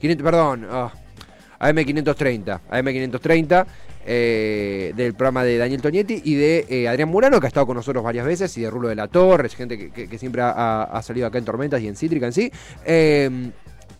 500, 0.00 0.24
perdón, 0.24 0.66
ah, 0.70 0.92
AM530. 1.60 2.60
AM530 2.70 3.66
eh, 4.04 4.92
del 4.96 5.14
programa 5.14 5.44
de 5.44 5.58
Daniel 5.58 5.80
Tonietti 5.80 6.22
y 6.24 6.34
de 6.34 6.66
eh, 6.68 6.88
Adrián 6.88 7.08
Murano, 7.08 7.38
que 7.38 7.46
ha 7.46 7.48
estado 7.48 7.66
con 7.66 7.76
nosotros 7.76 8.02
varias 8.02 8.26
veces, 8.26 8.56
y 8.58 8.62
de 8.62 8.70
Rulo 8.70 8.88
de 8.88 8.96
la 8.96 9.06
Torre, 9.06 9.48
gente 9.48 9.90
que, 9.90 10.18
siempre 10.18 10.42
ha, 10.42 11.00
salido 11.04 11.28
acá 11.28 11.38
en 11.38 11.44
Tormentas 11.44 11.80
y 11.80 11.88
en 11.88 11.94
Cítrica 11.94 12.26
en 12.26 12.32
sí. 12.32 12.52
Eh, 12.84 13.50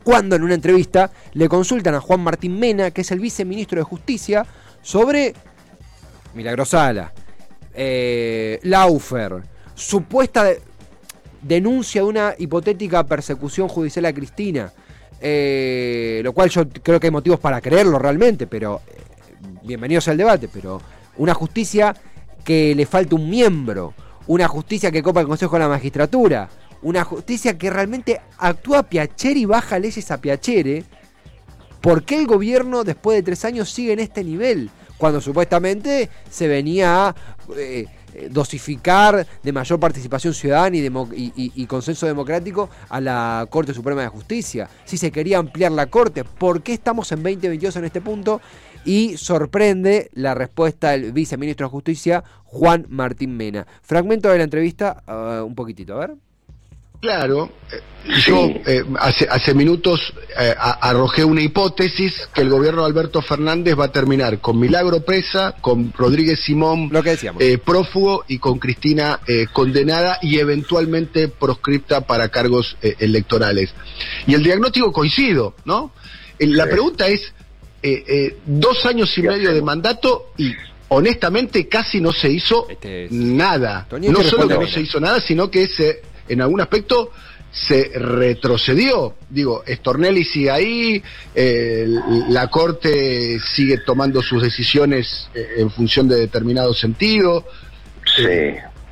cuando 0.03 0.35
en 0.35 0.43
una 0.43 0.55
entrevista 0.55 1.11
le 1.35 1.49
consultan 1.49 1.95
a 1.95 2.01
Juan 2.01 2.21
Martín 2.21 2.59
Mena, 2.59 2.91
que 2.91 3.03
es 3.03 3.11
el 3.13 3.21
viceministro 3.21 3.79
de 3.79 3.85
Justicia, 3.85 4.45
sobre 4.81 5.35
Milagrosala, 6.35 7.13
eh, 7.75 8.59
Laufer, 8.63 9.43
supuesta 9.75 10.45
de- 10.45 10.61
denuncia 11.41 12.03
de 12.03 12.07
una 12.09 12.35
hipotética 12.39 13.05
persecución 13.05 13.69
judicial 13.69 14.05
a 14.07 14.13
Cristina, 14.13 14.73
eh, 15.21 16.21
lo 16.25 16.33
cual 16.33 16.51
yo 16.51 16.69
creo 16.69 16.99
que 17.01 17.07
hay 17.09 17.11
motivos 17.11 17.41
para 17.41 17.61
creerlo 17.61 17.99
realmente, 17.99 18.47
pero 18.47 18.81
eh, 18.87 18.97
bienvenidos 19.63 20.09
al 20.09 20.17
debate, 20.17 20.49
pero 20.53 20.81
una 21.17 21.35
justicia 21.35 21.95
que 22.45 22.75
le 22.75 22.87
falta 22.87 23.15
un 23.15 23.29
miembro, 23.31 23.95
una 24.27 24.49
justicia 24.49 24.91
que 24.91 25.03
copa 25.03 25.21
el 25.21 25.27
Consejo 25.27 25.57
de 25.57 25.61
la 25.61 25.69
Magistratura, 25.69 26.49
una 26.83 27.05
justicia 27.05 27.57
que 27.57 27.71
realmente 27.71 28.21
actúa 28.39 28.79
a 28.81 28.83
Piacere 28.83 29.41
y 29.41 29.45
baja 29.45 29.79
leyes 29.79 30.11
a 30.11 30.21
Piacere, 30.21 30.85
¿por 31.81 32.05
qué 32.05 32.17
el 32.17 32.27
gobierno 32.27 32.83
después 32.85 33.17
de 33.17 33.23
tres 33.23 33.45
años 33.45 33.71
sigue 33.71 33.93
en 33.93 34.01
este 34.01 34.25
nivel? 34.25 34.71
Cuando 35.03 35.21
supuestamente 35.21 36.09
se 36.31 36.47
venía 36.47 37.09
a 37.09 37.15
eh, 37.59 37.87
dosificar 38.31 39.27
de 39.43 39.53
mayor 39.53 39.81
participación 39.81 40.33
ciudadana 40.33 40.77
y 40.77 41.67
consenso 41.67 42.07
democrático 42.07 42.71
a 42.89 43.01
la 43.01 43.49
Corte 43.51 43.75
Suprema 43.75 44.03
de 44.03 44.07
Justicia. 44.07 44.71
Si 44.85 44.97
se 44.97 45.11
quería 45.11 45.39
ampliar 45.39 45.73
la 45.73 45.87
Corte, 45.87 46.23
¿por 46.23 46.63
qué 46.63 46.75
estamos 46.75 47.11
en 47.11 47.25
2022 47.25 47.75
en 47.75 47.85
este 47.85 48.01
punto? 48.01 48.41
Y 48.85 49.17
sorprende 49.17 50.09
la 50.13 50.35
respuesta 50.35 50.93
del 50.93 51.11
viceministro 51.11 51.67
de 51.67 51.73
Justicia, 51.73 52.23
Juan 52.45 52.87
Martín 52.89 53.37
Mena. 53.37 53.67
Fragmento 53.83 54.29
de 54.29 54.39
la 54.39 54.45
entrevista, 54.45 55.03
ah, 55.09 55.43
un 55.45 55.57
poquitito, 55.57 55.95
a 55.95 56.07
ver. 56.07 56.15
Claro, 57.07 57.51
eh, 57.73 57.81
yo 58.29 58.45
eh, 58.65 58.85
hace, 59.01 59.27
hace 59.29 59.55
minutos 59.55 60.15
eh, 60.39 60.55
a- 60.57 60.89
arrojé 60.89 61.25
una 61.25 61.41
hipótesis 61.43 62.29
que 62.33 62.43
el 62.43 62.49
gobierno 62.49 62.83
de 62.83 62.87
Alberto 62.87 63.21
Fernández 63.21 63.77
va 63.77 63.87
a 63.87 63.91
terminar 63.93 64.39
con 64.39 64.61
Milagro 64.61 65.01
presa, 65.05 65.57
con 65.61 65.93
Rodríguez 65.99 66.39
Simón 66.45 66.91
Lo 66.93 67.03
que 67.03 67.11
decíamos. 67.11 67.43
eh, 67.43 67.59
prófugo 67.59 68.25
y 68.29 68.39
con 68.39 68.61
Cristina 68.61 69.19
condenada 69.53 70.21
y 70.23 70.39
eventualmente 70.39 71.27
proscripta 71.27 72.03
para 72.03 72.29
cargos 72.29 72.77
electorales. 73.01 73.71
Y 74.29 74.35
el 74.35 74.45
diagnóstico 74.45 74.93
coincido, 74.93 75.57
¿no? 75.65 75.91
La 76.39 76.67
pregunta 76.67 77.09
es, 77.09 77.33
dos 78.47 78.87
años 78.87 79.11
y 79.19 79.23
¿Qué 79.23 79.29
medio 79.29 79.53
de 79.53 79.61
mandato 79.61 80.27
y 80.39 80.53
honestamente 80.87 81.67
casi 81.67 82.01
no 82.01 82.13
se 82.13 82.31
hizo 82.31 82.69
Este 82.71 83.07
es- 83.07 83.11
nada. 83.13 83.89
No 83.91 84.23
solo 84.23 84.47
que 84.47 84.55
no 84.55 84.69
se 84.69 84.83
hizo 84.83 85.01
nada, 85.01 85.21
sino 85.21 85.51
que 85.51 85.67
se, 85.67 86.03
en 86.29 86.41
algún 86.41 86.61
aspecto 86.61 87.11
se 87.51 87.91
retrocedió. 87.95 89.15
Digo, 89.29 89.63
Stornelli 89.69 90.25
sigue 90.25 90.51
ahí, 90.51 91.03
eh, 91.35 91.87
la 92.29 92.49
Corte 92.49 93.39
sigue 93.41 93.79
tomando 93.79 94.23
sus 94.23 94.43
decisiones 94.43 95.29
eh, 95.35 95.47
en 95.59 95.71
función 95.71 96.09
de 96.09 96.17
determinado 96.17 96.73
sentido. 96.73 97.45
Sí, 98.17 98.25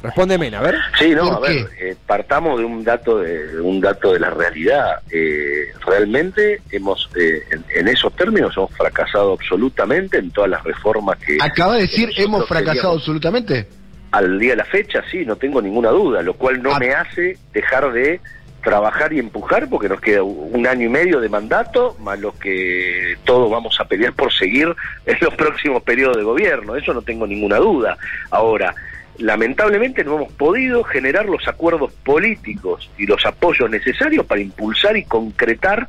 Responde 0.03 0.39
Mena, 0.39 0.61
a 0.61 0.63
ver. 0.63 0.77
sí, 0.99 1.11
no, 1.11 1.25
¿Por 1.27 1.37
a 1.37 1.41
ver, 1.41 1.69
eh, 1.79 1.95
partamos 2.07 2.59
de 2.59 2.65
un 2.65 2.83
dato 2.83 3.19
de, 3.19 3.49
de 3.49 3.61
un 3.61 3.81
dato 3.83 4.15
de 4.15 4.21
la 4.21 4.31
realidad. 4.31 5.01
Eh, 5.11 5.73
realmente 5.85 6.63
hemos, 6.71 7.11
eh, 7.17 7.43
en, 7.51 7.65
en 7.75 7.89
esos 7.89 8.15
términos, 8.17 8.55
hemos 8.57 8.71
fracasado 8.73 9.35
absolutamente 9.35 10.17
en 10.17 10.31
todas 10.31 10.49
las 10.49 10.65
reformas 10.65 11.19
que 11.19 11.37
Acaba 11.41 11.75
de 11.75 11.83
decir, 11.83 12.11
hemos 12.17 12.47
fracasado 12.49 12.73
queríamos. 12.75 12.97
absolutamente. 12.99 13.69
Al 14.11 14.39
día 14.39 14.51
de 14.51 14.57
la 14.57 14.65
fecha, 14.65 15.03
sí, 15.11 15.25
no 15.25 15.37
tengo 15.37 15.63
ninguna 15.63 15.91
duda, 15.91 16.23
lo 16.23 16.35
cual 16.35 16.63
no 16.63 16.75
Ah. 16.75 16.79
me 16.79 16.93
hace 16.93 17.37
dejar 17.53 17.93
de 17.93 18.21
trabajar 18.63 19.13
y 19.13 19.19
empujar 19.19 19.69
porque 19.71 19.89
nos 19.89 20.01
queda 20.01 20.23
un 20.23 20.67
año 20.67 20.87
y 20.87 20.91
medio 20.91 21.21
de 21.21 21.29
mandato, 21.29 21.97
más 22.01 22.19
lo 22.21 22.33
que 22.33 23.17
todos 23.25 23.51
vamos 23.51 23.79
a 23.81 23.87
pelear 23.87 24.13
por 24.13 24.33
seguir 24.33 24.75
en 25.07 25.17
los 25.21 25.35
próximos 25.35 25.83
periodos 25.83 26.17
de 26.19 26.25
gobierno, 26.25 26.77
eso 26.77 26.93
no 26.93 27.03
tengo 27.03 27.27
ninguna 27.27 27.57
duda. 27.57 27.97
Ahora, 28.31 28.75
lamentablemente 29.19 30.05
no 30.05 30.17
hemos 30.17 30.33
podido 30.33 30.83
generar 30.85 31.27
los 31.27 31.47
acuerdos 31.49 31.93
políticos 32.05 32.91
y 32.99 33.07
los 33.07 33.25
apoyos 33.25 33.71
necesarios 33.71 34.27
para 34.27 34.41
impulsar 34.41 34.97
y 34.97 35.05
concretar, 35.05 35.89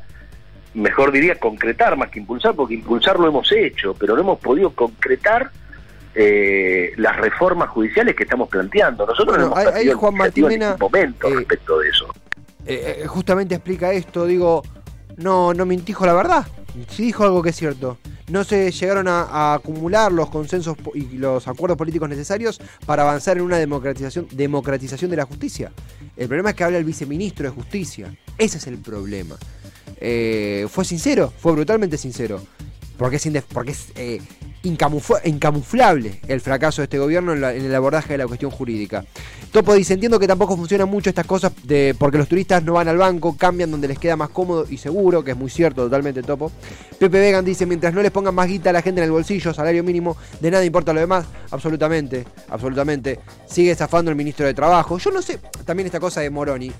mejor 0.74 1.12
diría 1.12 1.34
concretar 1.34 1.96
más 1.96 2.10
que 2.10 2.20
impulsar, 2.20 2.54
porque 2.54 2.74
impulsar 2.74 3.18
lo 3.18 3.28
hemos 3.28 3.50
hecho, 3.52 3.94
pero 3.98 4.14
no 4.14 4.20
hemos 4.22 4.38
podido 4.38 4.70
concretar 4.70 5.50
eh, 6.14 6.92
las 6.96 7.16
reformas 7.16 7.70
judiciales 7.70 8.14
que 8.14 8.24
estamos 8.24 8.48
planteando. 8.48 9.06
Nosotros 9.06 9.36
Bueno, 9.36 9.54
no 9.54 9.60
hemos 9.60 9.74
ahí- 9.74 9.90
Juan 9.92 10.14
Martín 10.14 10.50
en 10.50 10.58
ningún 10.60 10.76
momento 10.78 11.28
eh, 11.28 11.34
respecto 11.36 11.78
de 11.78 11.88
eso. 11.88 12.06
Eh, 12.66 13.00
eh, 13.02 13.06
justamente 13.06 13.54
explica 13.54 13.92
esto, 13.92 14.26
digo, 14.26 14.62
no, 15.16 15.52
no 15.54 15.66
mintijo 15.66 16.06
la 16.06 16.14
verdad. 16.14 16.46
Sí 16.88 17.04
dijo 17.04 17.24
algo 17.24 17.42
que 17.42 17.50
es 17.50 17.56
cierto. 17.56 17.98
No 18.30 18.44
se 18.44 18.70
llegaron 18.70 19.08
a, 19.08 19.22
a 19.24 19.54
acumular 19.54 20.10
los 20.10 20.30
consensos 20.30 20.76
y 20.94 21.18
los 21.18 21.46
acuerdos 21.48 21.76
políticos 21.76 22.08
necesarios 22.08 22.60
para 22.86 23.02
avanzar 23.02 23.36
en 23.36 23.42
una 23.42 23.58
democratización, 23.58 24.26
democratización 24.30 25.10
de 25.10 25.16
la 25.18 25.24
justicia. 25.24 25.70
El 26.16 26.28
problema 26.28 26.50
es 26.50 26.56
que 26.56 26.64
habla 26.64 26.78
el 26.78 26.84
viceministro 26.84 27.44
de 27.44 27.50
Justicia. 27.54 28.14
Ese 28.38 28.56
es 28.58 28.66
el 28.68 28.78
problema. 28.78 29.36
Eh, 29.98 30.66
fue 30.70 30.84
sincero, 30.84 31.32
fue 31.36 31.52
brutalmente 31.52 31.98
sincero. 31.98 32.40
Porque 32.96 33.16
es, 33.16 33.28
porque 33.52 33.72
es 33.72 33.92
eh, 33.96 34.20
incamuflable 34.64 36.20
el 36.28 36.40
fracaso 36.40 36.82
de 36.82 36.84
este 36.84 36.98
gobierno 36.98 37.32
en, 37.32 37.64
el 37.64 37.74
abordaje 37.74 38.14
de 38.14 38.18
la 38.18 38.26
cuestión 38.26 38.50
jurídica. 38.50 39.04
Topo 39.50 39.74
dice, 39.74 39.94
entiendo 39.94 40.18
que 40.18 40.26
tampoco 40.26 40.56
funcionan 40.56 40.88
mucho 40.88 41.10
estas 41.10 41.26
cosas 41.26 41.52
de, 41.64 41.94
porque 41.98 42.18
los 42.18 42.28
turistas 42.28 42.62
no 42.62 42.74
van 42.74 42.88
al 42.88 42.96
banco, 42.96 43.36
cambian 43.36 43.70
donde 43.70 43.88
les 43.88 43.98
queda 43.98 44.16
más 44.16 44.30
cómodo 44.30 44.66
y 44.68 44.78
seguro, 44.78 45.22
que 45.22 45.32
es 45.32 45.36
muy 45.36 45.50
cierto, 45.50 45.84
totalmente 45.84 46.22
Topo. 46.22 46.50
Pepe 46.98 47.20
Vegan 47.20 47.44
dice, 47.44 47.66
mientras 47.66 47.92
no 47.92 48.02
les 48.02 48.10
pongan 48.10 48.34
más 48.34 48.48
guita 48.48 48.70
a 48.70 48.72
la 48.72 48.82
gente 48.82 49.00
en 49.00 49.06
el 49.06 49.12
bolsillo, 49.12 49.52
salario 49.52 49.84
mínimo, 49.84 50.16
de 50.40 50.50
nada 50.50 50.64
importa 50.64 50.92
lo 50.92 51.00
demás. 51.00 51.26
Absolutamente, 51.50 52.24
absolutamente. 52.48 53.20
Sigue 53.46 53.74
zafando 53.74 54.10
el 54.10 54.16
ministro 54.16 54.46
de 54.46 54.54
Trabajo. 54.54 54.98
Yo 54.98 55.10
no 55.10 55.20
sé, 55.20 55.38
también 55.64 55.86
esta 55.86 56.00
cosa 56.00 56.20
de 56.20 56.30
Moroni. 56.30 56.72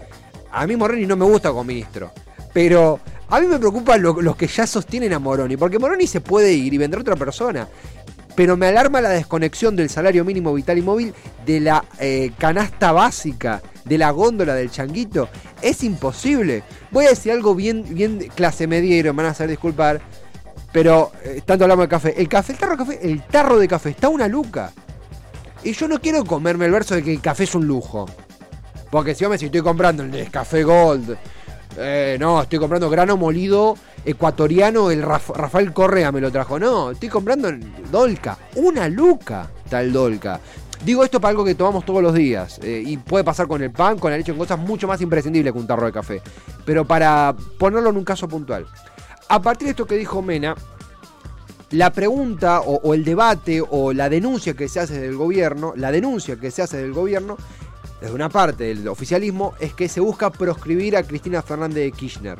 A 0.52 0.66
mí 0.66 0.76
Moroni 0.76 1.06
no 1.06 1.16
me 1.16 1.24
gusta 1.24 1.48
como 1.48 1.64
ministro. 1.64 2.10
Pero 2.52 3.00
a 3.28 3.40
mí 3.40 3.46
me 3.46 3.58
preocupan 3.58 4.02
lo- 4.02 4.20
los 4.20 4.36
que 4.36 4.46
ya 4.46 4.66
sostienen 4.66 5.12
a 5.12 5.18
Moroni. 5.18 5.56
Porque 5.56 5.78
Moroni 5.78 6.06
se 6.06 6.20
puede 6.20 6.52
ir 6.52 6.74
y 6.74 6.78
vendrá 6.78 7.00
otra 7.00 7.16
persona. 7.16 7.68
Pero 8.34 8.56
me 8.56 8.66
alarma 8.66 9.00
la 9.00 9.10
desconexión 9.10 9.76
del 9.76 9.90
salario 9.90 10.24
mínimo 10.24 10.54
vital 10.54 10.78
y 10.78 10.82
móvil 10.82 11.14
de 11.44 11.60
la 11.60 11.84
eh, 11.98 12.32
canasta 12.38 12.90
básica, 12.92 13.60
de 13.84 13.98
la 13.98 14.10
góndola 14.10 14.54
del 14.54 14.70
changuito. 14.70 15.28
Es 15.60 15.82
imposible. 15.84 16.62
Voy 16.90 17.04
a 17.06 17.10
decir 17.10 17.32
algo 17.32 17.54
bien, 17.54 17.84
bien 17.90 18.18
clase 18.34 18.66
mediero, 18.66 19.12
me 19.12 19.18
van 19.22 19.26
a 19.26 19.32
hacer 19.32 19.48
disculpar. 19.50 20.00
Pero 20.72 21.12
eh, 21.24 21.42
tanto 21.44 21.64
hablamos 21.64 21.84
de 21.84 21.88
café. 21.90 22.14
El 22.20 22.28
café, 22.28 22.52
el 22.52 22.58
tarro 22.58 22.76
de 22.76 22.78
café, 22.78 22.98
el 23.10 23.22
tarro 23.26 23.58
de 23.58 23.68
café 23.68 23.90
está 23.90 24.08
una 24.08 24.28
luca. 24.28 24.72
Y 25.62 25.72
yo 25.72 25.86
no 25.86 26.00
quiero 26.00 26.24
comerme 26.24 26.64
el 26.64 26.72
verso 26.72 26.94
de 26.94 27.02
que 27.02 27.12
el 27.12 27.20
café 27.20 27.44
es 27.44 27.54
un 27.54 27.66
lujo. 27.66 28.08
Porque 28.90 29.14
si 29.14 29.20
yo 29.22 29.28
me 29.30 29.36
estoy 29.36 29.60
comprando 29.60 30.02
el 30.02 30.30
Café 30.30 30.64
Gold, 30.64 31.16
eh, 31.78 32.16
no, 32.20 32.42
estoy 32.42 32.58
comprando 32.58 32.88
grano 32.90 33.16
molido 33.16 33.76
ecuatoriano, 34.04 34.90
el 34.90 35.02
Raf- 35.02 35.34
Rafael 35.34 35.72
Correa 35.72 36.10
me 36.12 36.20
lo 36.20 36.30
trajo. 36.30 36.58
No, 36.58 36.90
estoy 36.90 37.08
comprando 37.08 37.50
Dolca. 37.90 38.38
Una 38.56 38.88
luca 38.88 39.48
tal 39.68 39.92
Dolca. 39.92 40.40
Digo 40.84 41.04
esto 41.04 41.20
para 41.20 41.30
algo 41.30 41.44
que 41.44 41.54
tomamos 41.54 41.84
todos 41.84 42.02
los 42.02 42.12
días. 42.14 42.58
eh, 42.62 42.82
y 42.84 42.96
puede 42.96 43.22
pasar 43.24 43.46
con 43.46 43.62
el 43.62 43.70
pan, 43.70 43.98
con 43.98 44.10
la 44.10 44.16
leche, 44.16 44.32
en 44.32 44.38
cosas 44.38 44.58
mucho 44.58 44.88
más 44.88 45.00
imprescindibles 45.00 45.52
que 45.52 45.58
un 45.58 45.66
tarro 45.66 45.86
de 45.86 45.92
café. 45.92 46.20
Pero 46.64 46.84
para 46.84 47.34
ponerlo 47.58 47.90
en 47.90 47.96
un 47.96 48.04
caso 48.04 48.26
puntual. 48.28 48.66
A 49.28 49.40
partir 49.40 49.66
de 49.66 49.70
esto 49.70 49.86
que 49.86 49.96
dijo 49.96 50.20
Mena, 50.20 50.56
la 51.70 51.90
pregunta 51.90 52.60
o, 52.60 52.80
o 52.82 52.92
el 52.94 53.04
debate 53.04 53.62
o 53.66 53.92
la 53.94 54.08
denuncia 54.10 54.54
que 54.54 54.68
se 54.68 54.80
hace 54.80 55.00
del 55.00 55.16
gobierno, 55.16 55.72
la 55.76 55.90
denuncia 55.90 56.36
que 56.36 56.50
se 56.50 56.60
hace 56.62 56.76
del 56.76 56.92
gobierno, 56.92 57.36
desde 58.02 58.16
una 58.16 58.28
parte 58.28 58.64
del 58.64 58.88
oficialismo, 58.88 59.54
es 59.60 59.74
que 59.74 59.88
se 59.88 60.00
busca 60.00 60.28
proscribir 60.28 60.96
a 60.96 61.04
Cristina 61.04 61.40
Fernández 61.40 61.84
de 61.84 61.92
Kirchner. 61.92 62.36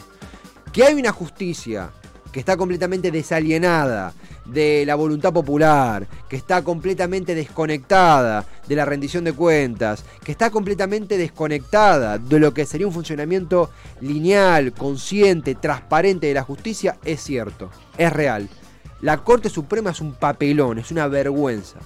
Que 0.73 0.83
hay 0.83 0.95
una 0.95 1.13
justicia 1.13 1.91
que 2.33 2.41
está 2.41 2.57
completamente 2.57 3.13
desalienada 3.13 4.13
de 4.45 4.83
la 4.85 4.97
voluntad 4.97 5.33
popular, 5.33 6.09
que 6.29 6.35
está 6.35 6.65
completamente 6.65 7.37
desconectada 7.37 8.45
de 8.67 8.75
la 8.75 8.85
rendición 8.85 9.23
de 9.23 9.35
cuentas, 9.35 10.05
que 10.25 10.33
está 10.33 10.51
completamente 10.51 11.17
desconectada 11.17 12.19
de 12.19 12.41
lo 12.41 12.53
que 12.53 12.67
sería 12.67 12.89
un 12.89 12.93
funcionamiento 12.93 13.71
lineal, 14.01 14.73
consciente, 14.73 15.55
transparente 15.55 16.27
de 16.27 16.35
la 16.35 16.43
justicia, 16.43 16.99
es 17.05 17.23
cierto, 17.23 17.71
es 17.97 18.13
real. 18.13 18.49
La 19.01 19.19
Corte 19.19 19.49
Suprema 19.49 19.91
es 19.91 20.01
un 20.01 20.15
papelón, 20.15 20.81
es 20.81 20.91
una 20.91 21.07
vergüenza. 21.07 21.79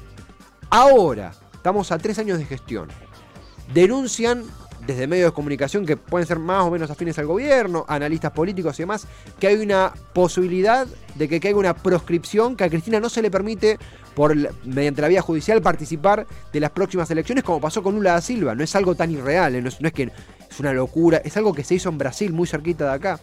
Ahora, 0.70 1.34
estamos 1.52 1.92
a 1.92 1.98
tres 1.98 2.18
años 2.18 2.38
de 2.38 2.46
gestión. 2.46 2.88
Denuncian 3.72 4.44
desde 4.86 5.06
medios 5.06 5.30
de 5.30 5.34
comunicación 5.34 5.84
que 5.84 5.96
pueden 5.96 6.26
ser 6.26 6.38
más 6.38 6.62
o 6.62 6.70
menos 6.70 6.90
afines 6.90 7.18
al 7.18 7.26
gobierno, 7.26 7.84
analistas 7.88 8.32
políticos 8.32 8.78
y 8.78 8.82
demás, 8.82 9.06
que 9.38 9.48
hay 9.48 9.56
una 9.56 9.92
posibilidad 10.12 10.86
de 11.14 11.28
que 11.28 11.40
caiga 11.40 11.58
una 11.58 11.74
proscripción 11.74 12.56
que 12.56 12.64
a 12.64 12.68
Cristina 12.68 13.00
no 13.00 13.08
se 13.08 13.22
le 13.22 13.30
permite, 13.30 13.78
por, 14.14 14.34
mediante 14.64 15.02
la 15.02 15.08
vía 15.08 15.22
judicial, 15.22 15.60
participar 15.60 16.26
de 16.52 16.60
las 16.60 16.70
próximas 16.70 17.10
elecciones, 17.10 17.44
como 17.44 17.60
pasó 17.60 17.82
con 17.82 17.96
Lula 17.96 18.12
da 18.12 18.20
Silva. 18.20 18.54
No 18.54 18.62
es 18.62 18.74
algo 18.76 18.94
tan 18.94 19.10
irreal, 19.10 19.56
¿eh? 19.56 19.62
no 19.62 19.68
es, 19.68 19.80
no 19.80 19.88
es 19.88 19.94
que 19.94 20.04
es 20.50 20.60
una 20.60 20.72
locura, 20.72 21.18
es 21.18 21.36
algo 21.36 21.52
que 21.52 21.64
se 21.64 21.74
hizo 21.74 21.88
en 21.88 21.98
Brasil, 21.98 22.32
muy 22.32 22.46
cerquita 22.46 22.84
de 22.84 22.92
acá. 22.92 23.20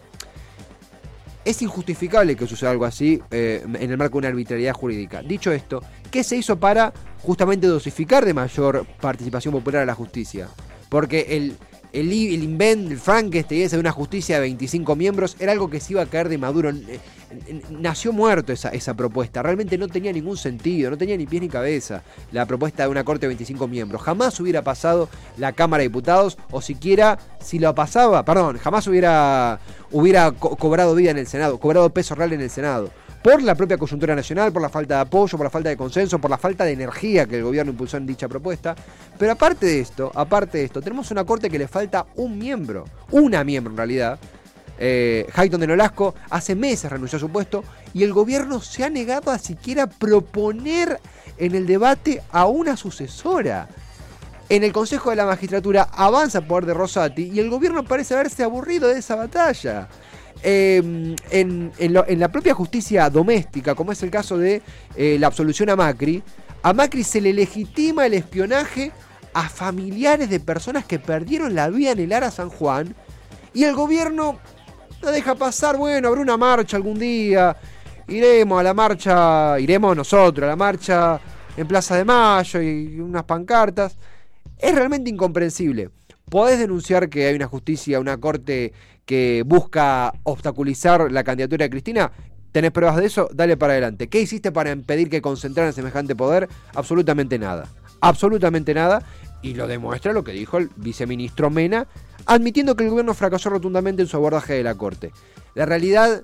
Es 1.44 1.60
injustificable 1.60 2.36
que 2.36 2.46
suceda 2.46 2.70
algo 2.70 2.86
así 2.86 3.20
eh, 3.30 3.62
en 3.64 3.90
el 3.90 3.96
marco 3.98 4.14
de 4.14 4.20
una 4.20 4.28
arbitrariedad 4.28 4.72
jurídica. 4.72 5.22
Dicho 5.22 5.52
esto, 5.52 5.82
¿qué 6.10 6.24
se 6.24 6.36
hizo 6.36 6.58
para 6.58 6.92
justamente 7.22 7.66
dosificar 7.66 8.24
de 8.24 8.32
mayor 8.32 8.86
participación 9.00 9.52
popular 9.52 9.82
a 9.82 9.86
la 9.86 9.94
justicia? 9.94 10.48
Porque 10.88 11.26
el, 11.30 11.56
el, 11.94 12.12
el 12.12 12.42
invent, 12.42 12.90
el 12.90 12.98
Frankenstein 12.98 13.62
ese 13.62 13.76
de 13.76 13.80
una 13.80 13.92
justicia 13.92 14.36
de 14.36 14.42
25 14.42 14.96
miembros 14.96 15.36
era 15.38 15.52
algo 15.52 15.70
que 15.70 15.78
se 15.78 15.92
iba 15.92 16.02
a 16.02 16.06
caer 16.06 16.28
de 16.28 16.38
Maduro. 16.38 16.70
Eh, 16.70 17.00
nació 17.70 18.12
muerto 18.12 18.52
esa, 18.52 18.70
esa 18.70 18.94
propuesta. 18.94 19.42
Realmente 19.42 19.78
no 19.78 19.86
tenía 19.88 20.12
ningún 20.12 20.36
sentido, 20.36 20.90
no 20.90 20.98
tenía 20.98 21.16
ni 21.16 21.26
pies 21.26 21.42
ni 21.42 21.48
cabeza 21.48 22.02
la 22.32 22.46
propuesta 22.46 22.82
de 22.82 22.88
una 22.88 23.04
corte 23.04 23.22
de 23.22 23.28
25 23.28 23.68
miembros. 23.68 24.02
Jamás 24.02 24.38
hubiera 24.40 24.62
pasado 24.62 25.08
la 25.38 25.52
Cámara 25.52 25.82
de 25.82 25.88
Diputados, 25.88 26.36
o 26.50 26.60
siquiera 26.60 27.18
si 27.40 27.58
lo 27.58 27.74
pasaba, 27.74 28.24
perdón, 28.24 28.58
jamás 28.58 28.86
hubiera, 28.88 29.60
hubiera 29.92 30.32
co 30.32 30.56
cobrado 30.56 30.94
vida 30.94 31.12
en 31.12 31.18
el 31.18 31.26
Senado, 31.26 31.58
cobrado 31.58 31.90
peso 31.90 32.14
real 32.14 32.32
en 32.32 32.40
el 32.40 32.50
Senado. 32.50 32.90
Por 33.24 33.42
la 33.42 33.54
propia 33.54 33.78
coyuntura 33.78 34.14
nacional, 34.14 34.52
por 34.52 34.60
la 34.60 34.68
falta 34.68 34.96
de 34.96 35.00
apoyo, 35.00 35.38
por 35.38 35.46
la 35.46 35.50
falta 35.50 35.70
de 35.70 35.78
consenso, 35.78 36.18
por 36.18 36.30
la 36.30 36.36
falta 36.36 36.62
de 36.62 36.72
energía 36.72 37.24
que 37.24 37.38
el 37.38 37.44
gobierno 37.44 37.72
impulsó 37.72 37.96
en 37.96 38.04
dicha 38.04 38.28
propuesta. 38.28 38.74
Pero 39.18 39.32
aparte 39.32 39.64
de 39.64 39.80
esto, 39.80 40.12
aparte 40.14 40.58
de 40.58 40.64
esto, 40.64 40.82
tenemos 40.82 41.10
una 41.10 41.24
corte 41.24 41.48
que 41.48 41.58
le 41.58 41.66
falta 41.66 42.04
un 42.16 42.38
miembro, 42.38 42.84
una 43.12 43.42
miembro 43.42 43.72
en 43.72 43.78
realidad, 43.78 44.18
eh, 44.78 45.26
Hayton 45.34 45.58
de 45.58 45.68
Nolasco 45.68 46.14
hace 46.28 46.54
meses 46.54 46.92
renunció 46.92 47.16
a 47.16 47.20
su 47.20 47.30
puesto 47.30 47.64
y 47.94 48.02
el 48.02 48.12
gobierno 48.12 48.60
se 48.60 48.84
ha 48.84 48.90
negado 48.90 49.30
a 49.30 49.38
siquiera 49.38 49.86
proponer 49.86 51.00
en 51.38 51.54
el 51.54 51.66
debate 51.66 52.20
a 52.30 52.44
una 52.44 52.76
sucesora. 52.76 53.68
En 54.50 54.64
el 54.64 54.72
Consejo 54.74 55.08
de 55.08 55.16
la 55.16 55.24
Magistratura 55.24 55.88
avanza 55.94 56.40
el 56.40 56.46
poder 56.46 56.66
de 56.66 56.74
Rosati 56.74 57.30
y 57.32 57.40
el 57.40 57.48
gobierno 57.48 57.84
parece 57.84 58.12
haberse 58.12 58.44
aburrido 58.44 58.86
de 58.88 58.98
esa 58.98 59.14
batalla. 59.14 59.88
Lo, 60.42 62.04
en, 62.08 62.20
la 62.20 62.28
propia 62.28 62.54
justicia 62.54 63.08
doméstica, 63.08 63.74
como 63.74 63.92
es 63.92 64.02
el 64.02 64.10
caso 64.10 64.36
de 64.36 64.62
eh, 64.96 65.16
la 65.18 65.28
absolución 65.28 65.70
a 65.70 65.76
Macri, 65.76 66.22
a 66.62 66.72
Macri 66.72 67.04
se 67.04 67.20
le 67.20 67.32
legitima 67.32 68.06
el 68.06 68.14
espionaje 68.14 68.92
a 69.32 69.48
familiares 69.48 70.30
de 70.30 70.40
personas 70.40 70.84
que 70.84 70.98
perdieron 70.98 71.54
la 71.54 71.68
vida 71.68 71.92
en 71.92 71.98
el 71.98 72.12
Ara 72.12 72.30
San 72.30 72.50
Juan 72.50 72.94
y 73.52 73.64
el 73.64 73.74
gobierno 73.74 74.38
no 75.02 75.10
deja 75.10 75.34
pasar, 75.34 75.76
bueno, 75.76 76.08
habrá 76.08 76.20
una 76.20 76.36
marcha 76.36 76.76
algún 76.76 76.98
día, 76.98 77.56
iremos 78.08 78.60
a 78.60 78.62
la 78.62 78.74
marcha, 78.74 79.58
iremos 79.60 79.96
nosotros 79.96 80.44
a 80.44 80.48
la 80.48 80.56
marcha 80.56 81.20
en 81.56 81.66
Plaza 81.66 81.96
de 81.96 82.04
Mayo 82.04 82.60
y 82.62 83.00
unas 83.00 83.24
pancartas. 83.24 83.96
Es 84.58 84.74
realmente 84.74 85.10
incomprensible. 85.10 85.90
Podés 86.30 86.58
denunciar 86.58 87.08
que 87.08 87.26
hay 87.26 87.34
una 87.34 87.46
justicia, 87.46 88.00
una 88.00 88.16
corte 88.16 88.72
que 89.04 89.42
busca 89.46 90.14
obstaculizar 90.22 91.12
la 91.12 91.24
candidatura 91.24 91.64
de 91.64 91.70
Cristina. 91.70 92.12
¿Tenés 92.52 92.70
pruebas 92.70 92.96
de 92.96 93.06
eso? 93.06 93.28
Dale 93.32 93.56
para 93.56 93.72
adelante. 93.72 94.08
¿Qué 94.08 94.20
hiciste 94.20 94.52
para 94.52 94.70
impedir 94.70 95.10
que 95.10 95.20
concentraran 95.20 95.72
semejante 95.72 96.14
poder? 96.14 96.48
Absolutamente 96.74 97.38
nada. 97.38 97.68
Absolutamente 98.00 98.74
nada. 98.74 99.02
Y 99.42 99.54
lo 99.54 99.66
demuestra 99.66 100.12
lo 100.12 100.24
que 100.24 100.32
dijo 100.32 100.56
el 100.56 100.70
viceministro 100.76 101.50
Mena, 101.50 101.86
admitiendo 102.26 102.76
que 102.76 102.84
el 102.84 102.90
gobierno 102.90 103.12
fracasó 103.12 103.50
rotundamente 103.50 104.02
en 104.02 104.08
su 104.08 104.16
abordaje 104.16 104.54
de 104.54 104.62
la 104.62 104.74
Corte. 104.74 105.12
La 105.54 105.66
realidad 105.66 106.22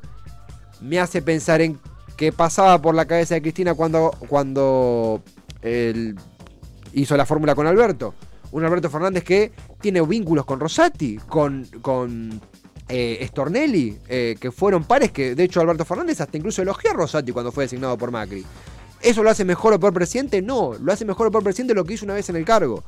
me 0.81 0.99
hace 0.99 1.21
pensar 1.21 1.61
en 1.61 1.79
qué 2.17 2.33
pasaba 2.33 2.81
por 2.81 2.95
la 2.95 3.05
cabeza 3.05 3.35
de 3.35 3.43
Cristina 3.43 3.75
cuando, 3.75 4.11
cuando 4.29 5.23
hizo 6.93 7.17
la 7.17 7.27
fórmula 7.27 7.55
con 7.55 7.67
Alberto. 7.67 8.15
Un 8.53 8.65
Alberto 8.65 8.89
Fernández 8.89 9.25
que 9.25 9.53
tiene 9.81 10.01
vínculos 10.03 10.45
con 10.45 10.61
Rosati, 10.61 11.17
con, 11.29 11.65
con 11.81 12.41
eh, 12.89 13.25
Stornelli, 13.29 13.99
eh, 14.09 14.37
que 14.39 14.51
fueron 14.51 14.85
pares 14.85 15.13
que, 15.13 15.35
de 15.35 15.45
hecho, 15.45 15.61
Alberto 15.61 15.85
Fernández 15.85 16.21
hasta 16.21 16.37
incluso 16.37 16.63
elogió 16.63 16.91
a 16.91 16.95
Rosati 16.95 17.33
cuando 17.33 17.53
fue 17.53 17.65
designado 17.65 17.97
por 17.97 18.11
Macri. 18.11 18.45
¿Eso 19.03 19.23
lo 19.23 19.31
hace 19.31 19.47
mejor 19.47 19.73
o 19.73 19.81
peor 19.81 19.95
presidente? 19.95 20.43
No, 20.43 20.75
lo 20.79 20.93
hace 20.93 21.07
mejor 21.07 21.29
o 21.29 21.31
peor 21.31 21.43
presidente 21.43 21.75
lo 21.75 21.85
que 21.85 21.95
hizo 21.95 22.05
una 22.05 22.15
vez 22.15 22.29
en 22.29 22.37
el 22.37 22.45
cargo. 22.45 22.85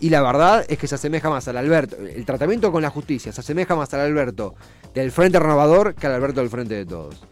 Y 0.00 0.10
la 0.10 0.20
verdad 0.20 0.64
es 0.68 0.76
que 0.76 0.88
se 0.88 0.96
asemeja 0.96 1.30
más 1.30 1.46
al 1.46 1.56
Alberto, 1.56 1.96
el 1.96 2.24
tratamiento 2.24 2.72
con 2.72 2.82
la 2.82 2.90
justicia 2.90 3.30
se 3.30 3.40
asemeja 3.40 3.76
más 3.76 3.94
al 3.94 4.00
Alberto 4.00 4.54
del 4.94 5.12
Frente 5.12 5.38
Renovador 5.38 5.94
que 5.94 6.08
al 6.08 6.14
Alberto 6.14 6.40
del 6.40 6.50
Frente 6.50 6.74
de 6.74 6.84
Todos. 6.84 7.22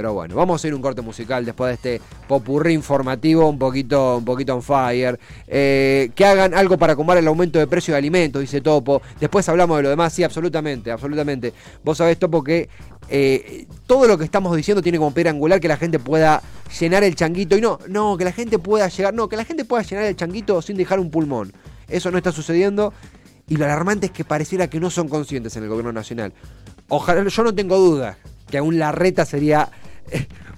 Pero 0.00 0.14
bueno, 0.14 0.34
vamos 0.34 0.54
a 0.54 0.56
hacer 0.56 0.74
un 0.74 0.80
corte 0.80 1.02
musical 1.02 1.44
después 1.44 1.68
de 1.68 1.74
este 1.74 2.04
popurrí 2.26 2.72
informativo 2.72 3.46
un 3.46 3.58
poquito, 3.58 4.16
un 4.16 4.24
poquito 4.24 4.54
on 4.54 4.62
fire. 4.62 5.20
Eh, 5.46 6.10
que 6.14 6.24
hagan 6.24 6.54
algo 6.54 6.78
para 6.78 6.96
combatir 6.96 7.20
el 7.20 7.28
aumento 7.28 7.58
de 7.58 7.66
precio 7.66 7.92
de 7.92 7.98
alimentos, 7.98 8.40
dice 8.40 8.62
Topo. 8.62 9.02
Después 9.20 9.46
hablamos 9.50 9.76
de 9.76 9.82
lo 9.82 9.90
demás, 9.90 10.14
sí, 10.14 10.24
absolutamente, 10.24 10.90
absolutamente. 10.90 11.52
Vos 11.84 11.98
sabés, 11.98 12.18
Topo, 12.18 12.42
que 12.42 12.70
eh, 13.10 13.66
todo 13.86 14.08
lo 14.08 14.16
que 14.16 14.24
estamos 14.24 14.56
diciendo 14.56 14.80
tiene 14.80 14.96
como 14.96 15.12
piedra 15.12 15.32
angular 15.32 15.60
que 15.60 15.68
la 15.68 15.76
gente 15.76 15.98
pueda 15.98 16.40
llenar 16.80 17.04
el 17.04 17.14
changuito. 17.14 17.58
Y 17.58 17.60
no, 17.60 17.78
no, 17.86 18.16
que 18.16 18.24
la 18.24 18.32
gente 18.32 18.58
pueda 18.58 18.88
llegar, 18.88 19.12
no, 19.12 19.28
que 19.28 19.36
la 19.36 19.44
gente 19.44 19.66
pueda 19.66 19.82
llenar 19.82 20.06
el 20.06 20.16
changuito 20.16 20.62
sin 20.62 20.78
dejar 20.78 20.98
un 20.98 21.10
pulmón. 21.10 21.52
Eso 21.88 22.10
no 22.10 22.16
está 22.16 22.32
sucediendo. 22.32 22.94
Y 23.48 23.58
lo 23.58 23.66
alarmante 23.66 24.06
es 24.06 24.12
que 24.12 24.24
pareciera 24.24 24.66
que 24.70 24.80
no 24.80 24.88
son 24.88 25.10
conscientes 25.10 25.54
en 25.56 25.64
el 25.64 25.68
gobierno 25.68 25.92
nacional. 25.92 26.32
Ojalá, 26.88 27.22
yo 27.28 27.44
no 27.44 27.54
tengo 27.54 27.76
dudas 27.76 28.16
que 28.50 28.58
aún 28.58 28.78
la 28.78 28.92
reta 28.92 29.24
sería 29.24 29.70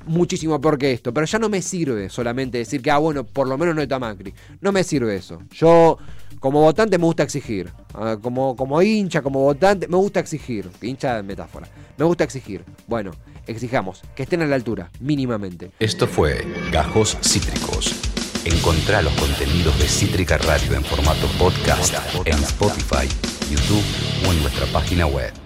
muchísimo 0.07 0.61
peor 0.61 0.79
que 0.79 0.93
esto. 0.93 1.13
Pero 1.13 1.27
ya 1.27 1.39
no 1.39 1.49
me 1.49 1.63
sirve 1.63 2.09
solamente 2.09 2.59
decir 2.59 2.83
que, 2.83 2.91
ah, 2.91 2.99
bueno, 2.99 3.25
por 3.25 3.49
lo 3.49 3.57
menos 3.59 3.75
no 3.75 3.83
está 3.83 3.99
Macri. 3.99 4.35
No 4.61 4.73
me 4.73 4.85
sirve 4.85 5.17
eso. 5.17 5.41
Yo, 5.53 5.99
como 6.41 6.61
votante, 6.61 6.99
me 6.99 7.05
gusta 7.05 7.23
exigir. 7.23 7.71
Uh, 7.95 8.21
como, 8.21 8.57
como 8.57 8.81
hincha, 8.83 9.23
como 9.23 9.41
votante, 9.41 9.89
me 9.89 9.97
gusta 9.97 10.21
exigir. 10.21 10.69
Hincha 10.81 11.23
metáfora. 11.23 11.69
Me 11.97 12.05
gusta 12.05 12.25
exigir. 12.25 12.65
Bueno, 12.87 13.13
exijamos 13.47 14.03
que 14.15 14.25
estén 14.25 14.43
a 14.43 14.47
la 14.47 14.57
altura, 14.57 14.91
mínimamente. 15.01 15.71
Esto 15.79 16.07
fue 16.07 16.45
Gajos 16.71 17.19
Cítricos. 17.23 17.95
Encontrá 18.45 19.03
los 19.03 19.13
contenidos 19.15 19.79
de 19.79 19.87
Cítrica 19.87 20.37
Radio 20.39 20.75
en 20.75 20.85
formato 20.85 21.29
podcast 21.39 21.95
en 22.25 22.35
Spotify, 22.43 23.09
YouTube 23.49 23.85
o 24.27 24.33
en 24.33 24.43
nuestra 24.43 24.67
página 24.67 25.07
web. 25.07 25.42